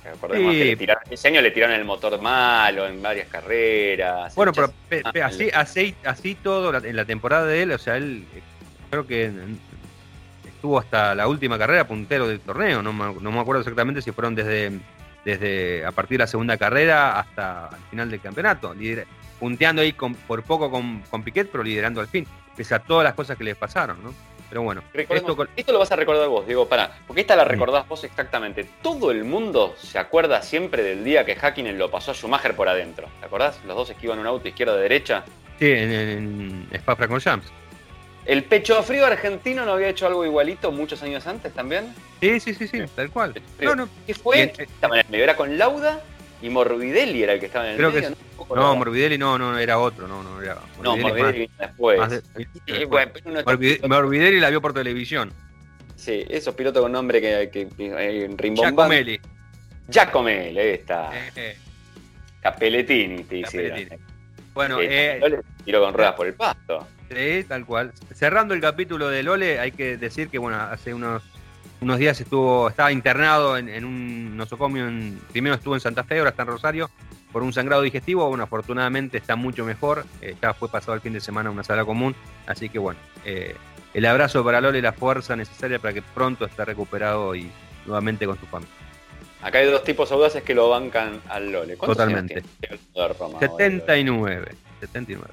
[0.04, 4.34] Recordemos que le tiraron, ese año le tiraron el motor malo en varias carreras.
[4.36, 4.72] Bueno, pero
[5.24, 8.42] así, así, así todo en la temporada de él, o sea, él eh,
[8.90, 9.32] creo que
[10.46, 14.12] estuvo hasta la última carrera puntero del torneo, no me, no me acuerdo exactamente si
[14.12, 14.72] fueron desde,
[15.24, 18.76] desde a partir de la segunda carrera hasta el final del campeonato,
[19.40, 22.28] punteando ahí por poco con, con Piquet, pero liderando al fin,
[22.62, 24.14] pese a todas las cosas que le pasaron, ¿no?
[24.48, 28.04] Pero bueno, esto, lo vas a recordar vos, digo, para, porque esta la recordás vos
[28.04, 28.70] exactamente.
[28.84, 32.70] Todo el mundo se acuerda siempre del día que Hakkinen lo pasó a Schumacher por
[32.70, 33.08] adentro.
[33.20, 33.60] ¿Te acordás?
[33.66, 35.24] Los dos esquivan un auto izquierda derecha.
[35.58, 37.48] Sí, en, en Spa-Francorchamps.
[38.26, 41.96] ¿El pecho frío argentino no había hecho algo igualito muchos años antes también?
[42.20, 43.34] Sí, sí, sí, sí, tal cual.
[44.06, 44.54] ¿Qué fue?
[44.56, 46.04] Estaba en el medio, era con Lauda
[46.42, 48.16] y Morbidelli era el que estaba en el Creo medio, que
[48.50, 48.56] ¿no?
[48.56, 50.56] No, Morbidelli no, no, era otro, no, no era.
[50.56, 52.24] Morbidelli no, Morbidelli vino después.
[53.88, 55.32] Morbidelli la vio por televisión.
[55.96, 59.20] Sí, esos pilotos con nombre que, que, que Giacomelli.
[59.88, 61.12] Giacomelli, ahí está.
[61.16, 61.58] Eh, eh.
[62.42, 64.00] Capelletini, te dice.
[64.54, 65.22] Bueno, eh,
[65.64, 66.88] tiró con ruedas por el pasto.
[67.10, 67.92] Sí, tal cual.
[68.14, 71.24] Cerrando el capítulo de Lole, hay que decir que bueno, hace unos
[71.82, 76.30] unos días estuvo, estaba internado en, un nosocomio, en, primero estuvo en Santa Fe, ahora
[76.30, 76.92] está en Rosario,
[77.32, 81.14] por un sangrado digestivo, bueno, afortunadamente está mucho mejor, eh, ya fue pasado el fin
[81.14, 82.16] de semana a una sala común,
[82.46, 83.56] así que bueno, eh,
[83.94, 87.50] el abrazo para Lole y la fuerza necesaria para que pronto esté recuperado y
[87.86, 88.74] nuevamente con su familia.
[89.42, 91.76] Acá hay dos tipos audaces que lo bancan al Lole.
[91.76, 92.44] Totalmente.
[93.40, 94.52] 79,
[94.82, 95.26] 79.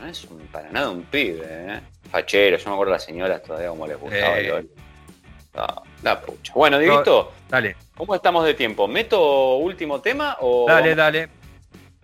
[0.00, 1.80] No es un, para nada un pibe, ¿eh?
[2.10, 4.68] Fachero, yo me acuerdo a las señoras todavía como les gustaba el Lole.
[6.02, 6.52] La, pucha.
[6.54, 7.76] Bueno, Dieguito, dale.
[7.96, 8.88] ¿cómo estamos de tiempo?
[8.88, 10.66] ¿Meto último tema o.?
[10.68, 11.28] Dale, dale.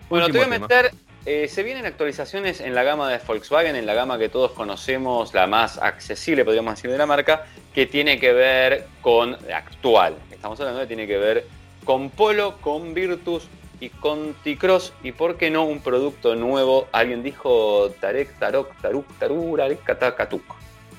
[0.09, 0.90] Bueno, te voy a meter.
[1.24, 5.34] Eh, se vienen actualizaciones en la gama de Volkswagen, en la gama que todos conocemos,
[5.34, 10.14] la más accesible, podríamos decir, de la marca, que tiene que ver con actual.
[10.30, 11.47] Estamos hablando de tiene que ver
[11.84, 13.49] con Polo, con Virtus
[13.80, 14.92] y con T-Cross.
[15.03, 16.86] Y por qué no un producto nuevo.
[16.92, 20.44] Alguien dijo Tarek, Tarok, Taruk, Tarura, Katuk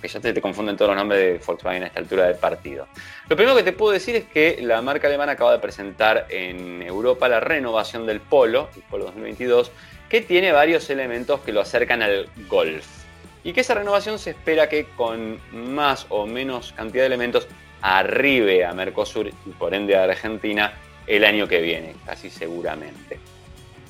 [0.02, 2.88] que ya te, te, confunden todos los nombres de Volkswagen a esta altura del partido.
[3.30, 6.82] Lo primero que te puedo decir es que la marca alemana acaba de presentar en
[6.82, 9.72] Europa la renovación del Polo, el Polo 2022,
[10.10, 12.86] que tiene varios elementos que lo acercan al Golf.
[13.44, 17.48] Y que esa renovación se espera que con más o menos cantidad de elementos
[17.82, 20.74] arribe a Mercosur y por ende a Argentina
[21.06, 23.20] el año que viene, casi seguramente.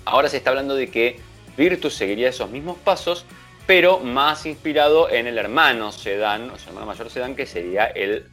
[0.06, 1.20] Ahora se está hablando de que
[1.58, 3.26] Virtus seguiría esos mismos pasos,
[3.68, 8.26] pero más inspirado en el hermano sedán, o sea, hermano mayor sedán, que sería el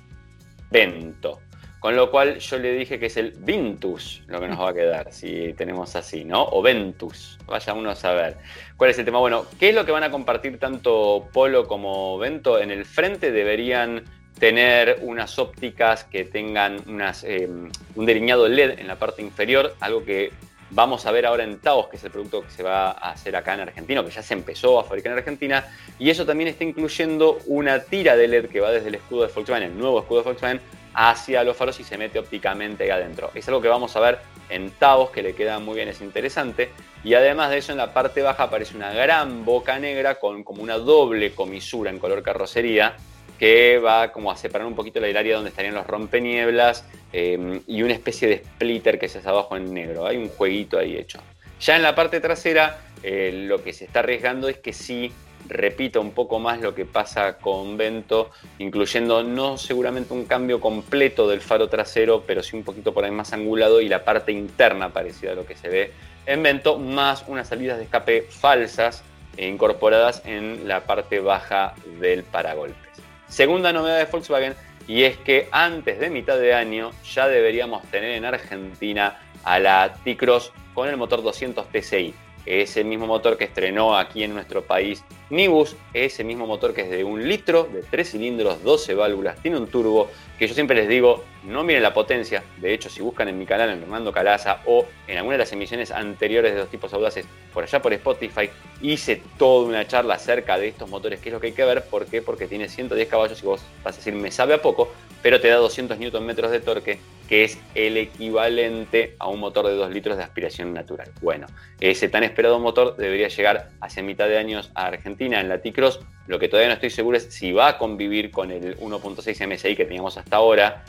[0.71, 1.41] Vento.
[1.81, 4.75] Con lo cual yo le dije que es el Vintus lo que nos va a
[4.75, 6.43] quedar, si tenemos así, ¿no?
[6.43, 8.39] O Ventus, vaya uno a saber.
[8.79, 9.19] ¿Cuál es el tema?
[9.19, 12.59] Bueno, ¿qué es lo que van a compartir tanto Polo como Vento?
[12.59, 14.05] En el frente deberían
[14.39, 16.79] tener unas ópticas que tengan
[17.25, 17.49] eh,
[17.95, 20.33] un delineado LED en la parte inferior, algo que
[20.71, 23.37] Vamos a ver ahora en Taos, que es el producto que se va a hacer
[23.37, 25.65] acá en Argentina, que ya se empezó a fabricar en Argentina,
[25.99, 29.33] y eso también está incluyendo una tira de LED que va desde el escudo de
[29.33, 30.61] Volkswagen, el nuevo escudo de Volkswagen,
[30.95, 33.31] hacia los faros y se mete ópticamente ahí adentro.
[33.35, 36.71] Es algo que vamos a ver en Taos, que le queda muy bien, es interesante.
[37.03, 40.63] Y además de eso, en la parte baja aparece una gran boca negra con como
[40.63, 42.97] una doble comisura en color carrocería,
[43.39, 47.83] que va como a separar un poquito el área donde estarían los rompenieblas eh, y
[47.83, 50.07] una especie de splitter que se hace abajo en negro.
[50.07, 51.21] Hay un jueguito ahí hecho.
[51.61, 55.13] Ya en la parte trasera eh, lo que se está arriesgando es que sí
[55.49, 61.29] repita un poco más lo que pasa con Vento, incluyendo no seguramente un cambio completo
[61.29, 64.91] del faro trasero, pero sí un poquito por ahí más angulado y la parte interna
[64.91, 65.93] parecida a lo que se ve
[66.27, 69.03] en Vento, más unas salidas de escape falsas
[69.37, 72.84] e incorporadas en la parte baja del paragolpes.
[73.29, 74.55] Segunda novedad de Volkswagen
[74.87, 79.95] y es que antes de mitad de año ya deberíamos tener en Argentina a la
[80.05, 82.15] T-Cross con el motor 200 TCI.
[82.47, 86.91] ese mismo motor que estrenó aquí en nuestro país Nibus, ese mismo motor que es
[86.91, 90.89] de un litro, de 3 cilindros, 12 válvulas, tiene un turbo, que yo siempre les
[90.89, 94.61] digo, no miren la potencia, de hecho si buscan en mi canal, en Fernando Calaza,
[94.67, 98.51] o en alguna de las emisiones anteriores de dos tipos audaces, por allá por Spotify,
[98.83, 101.85] hice toda una charla acerca de estos motores, qué es lo que hay que ver,
[101.85, 102.21] ¿por qué?
[102.21, 105.49] Porque tiene 110 caballos y vos vas a decir, me sabe a poco, pero te
[105.49, 106.99] da 200 Nm de torque,
[107.31, 111.11] que es el equivalente a un motor de 2 litros de aspiración natural.
[111.23, 111.47] Bueno,
[111.81, 116.01] ese tan esperado motor debería llegar hacia mitad de años a Argentina en la T-Cross.
[116.27, 119.77] Lo que todavía no estoy seguro es si va a convivir con el 1.6 MSI
[119.77, 120.85] que teníamos hasta ahora,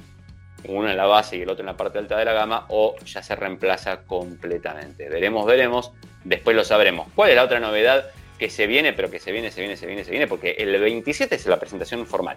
[0.67, 2.95] uno en la base y el otro en la parte alta de la gama, o
[3.05, 5.09] ya se reemplaza completamente.
[5.09, 5.91] Veremos, veremos,
[6.23, 7.07] después lo sabremos.
[7.15, 8.05] ¿Cuál es la otra novedad?
[8.37, 10.77] que se viene, pero que se viene, se viene, se viene, se viene, porque el
[10.77, 12.35] 27 es la presentación formal.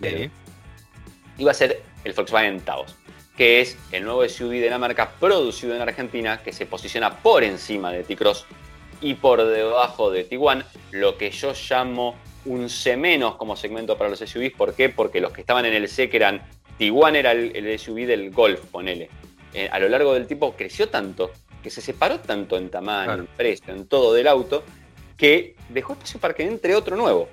[0.00, 0.30] Sí
[1.40, 2.94] iba a ser el Volkswagen Taos,
[3.36, 7.42] que es el nuevo SUV de la marca producido en Argentina que se posiciona por
[7.42, 8.46] encima de T-Cross
[9.00, 12.98] y por debajo de Tiguan, lo que yo llamo un C-
[13.36, 14.52] como segmento para los SUVs.
[14.52, 14.88] ¿Por qué?
[14.88, 16.42] Porque los que estaban en el C, que eran
[16.78, 19.10] Tiguan, era el, SUV del Golf, ponele.
[19.52, 21.30] Eh, a lo largo del tiempo creció tanto,
[21.62, 24.62] que se separó tanto en tamaño, en precio, en todo del auto,
[25.16, 27.28] que dejó espacio para que entre otro nuevo.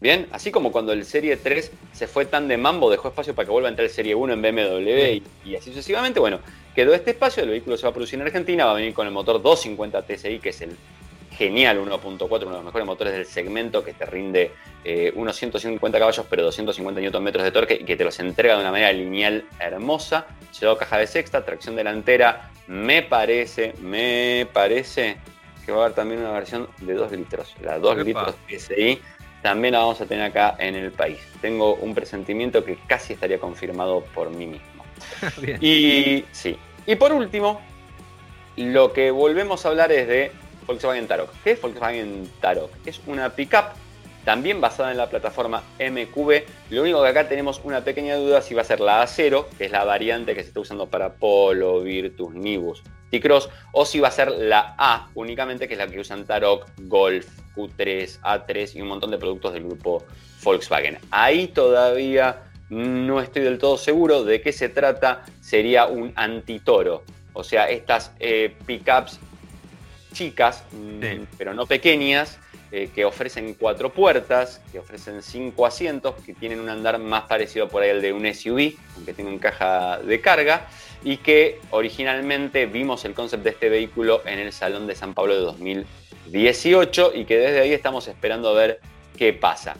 [0.00, 3.44] Bien, así como cuando el Serie 3 se fue tan de mambo, dejó espacio para
[3.44, 6.18] que vuelva a entrar el Serie 1 en BMW y, así sucesivamente.
[6.18, 6.40] Bueno,
[6.80, 9.06] quedó este espacio, el vehículo se va a producir en Argentina, va a venir con
[9.06, 10.78] el motor 250 TSI, que es el
[11.30, 14.52] genial 1.4, uno de los mejores motores del segmento, que te rinde
[14.82, 18.62] eh, unos 150 caballos, pero 250 Nm de torque y que te los entrega de
[18.62, 20.26] una manera lineal hermosa.
[20.58, 22.50] Llevado caja de sexta, tracción delantera.
[22.66, 25.18] Me parece, me parece
[25.66, 29.00] que va a haber también una versión de 2 litros, la 2 litros TSI
[29.42, 31.18] también la vamos a tener acá en el país.
[31.40, 34.84] Tengo un presentimiento que casi estaría confirmado por mí mismo.
[35.60, 36.58] Y sí.
[36.86, 37.60] Y por último,
[38.56, 40.32] lo que volvemos a hablar es de
[40.66, 41.30] Volkswagen Tarok.
[41.44, 42.70] ¿Qué es Volkswagen Tarok?
[42.86, 43.66] Es una pickup
[44.24, 46.42] también basada en la plataforma MQB.
[46.70, 49.66] Lo único que acá tenemos una pequeña duda si va a ser la A0, que
[49.66, 54.08] es la variante que se está usando para Polo, Virtus, Nibus, T-Cross, o si va
[54.08, 57.26] a ser la A únicamente, que es la que usan Tarok, Golf,
[57.56, 60.04] Q3, A3 y un montón de productos del grupo
[60.42, 60.98] Volkswagen.
[61.10, 65.24] Ahí todavía no estoy del todo seguro de qué se trata.
[65.40, 67.02] Sería un antitoro.
[67.32, 69.20] O sea, estas eh, pickups
[70.12, 72.38] chicas, mm, pero no pequeñas,
[72.72, 77.68] eh, que ofrecen cuatro puertas, que ofrecen cinco asientos, que tienen un andar más parecido
[77.68, 80.68] por ahí al de un SUV, aunque tienen caja de carga,
[81.02, 85.34] y que originalmente vimos el concepto de este vehículo en el Salón de San Pablo
[85.34, 88.80] de 2018 y que desde ahí estamos esperando a ver
[89.16, 89.76] qué pasa.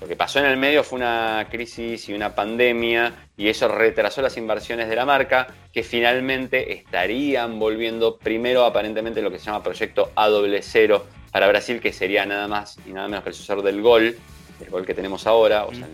[0.00, 4.22] Lo que pasó en el medio fue una crisis y una pandemia y eso retrasó
[4.22, 9.62] las inversiones de la marca que finalmente estarían volviendo primero aparentemente lo que se llama
[9.62, 13.82] proyecto A00 para Brasil, que sería nada más y nada menos que el sucesor del
[13.82, 14.16] gol,
[14.60, 15.86] el gol que tenemos ahora, o sea,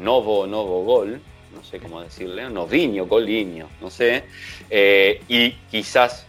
[0.00, 1.20] Novo, Novo Gol,
[1.54, 4.24] no sé cómo decirle, Novinho, Golinho, no sé,
[4.70, 6.26] eh, y quizás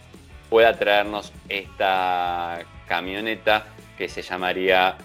[0.50, 4.96] pueda traernos esta camioneta que se llamaría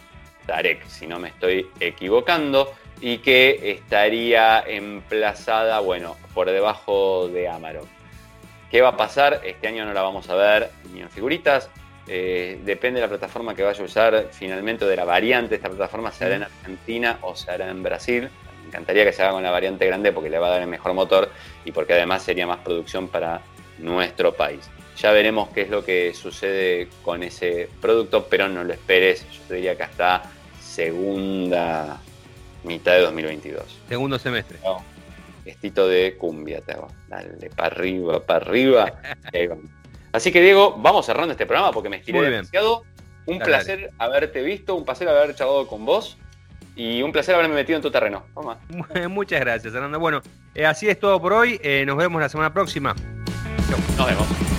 [0.51, 7.87] Tarek, si no me estoy equivocando, y que estaría emplazada, bueno, por debajo de Amarok.
[8.69, 9.39] ¿Qué va a pasar?
[9.45, 11.69] Este año no la vamos a ver ni en figuritas,
[12.05, 15.55] eh, depende de la plataforma que vaya a usar finalmente, de la variante.
[15.55, 18.29] Esta plataforma se hará en Argentina o se hará en Brasil.
[18.61, 20.67] Me encantaría que se haga con la variante grande porque le va a dar el
[20.67, 21.31] mejor motor
[21.63, 23.41] y porque además sería más producción para
[23.77, 24.69] nuestro país.
[24.97, 29.25] Ya veremos qué es lo que sucede con ese producto, pero no lo esperes.
[29.31, 30.23] Yo te diría que hasta
[30.71, 31.99] segunda
[32.63, 33.63] mitad de 2022.
[33.89, 34.57] Segundo semestre.
[35.45, 36.87] Estito de cumbia, te hago.
[37.07, 38.93] Dale, para arriba, para arriba.
[40.13, 42.83] Así que Diego, vamos cerrando este programa porque me estiré demasiado.
[43.25, 46.17] Un placer haberte visto, un placer haber charlado con vos
[46.75, 48.25] y un placer haberme metido en tu terreno.
[49.09, 49.99] Muchas gracias, Fernando.
[49.99, 50.21] Bueno,
[50.55, 51.59] eh, así es todo por hoy.
[51.63, 52.95] Eh, nos vemos la semana próxima.
[53.97, 54.50] Nos vemos.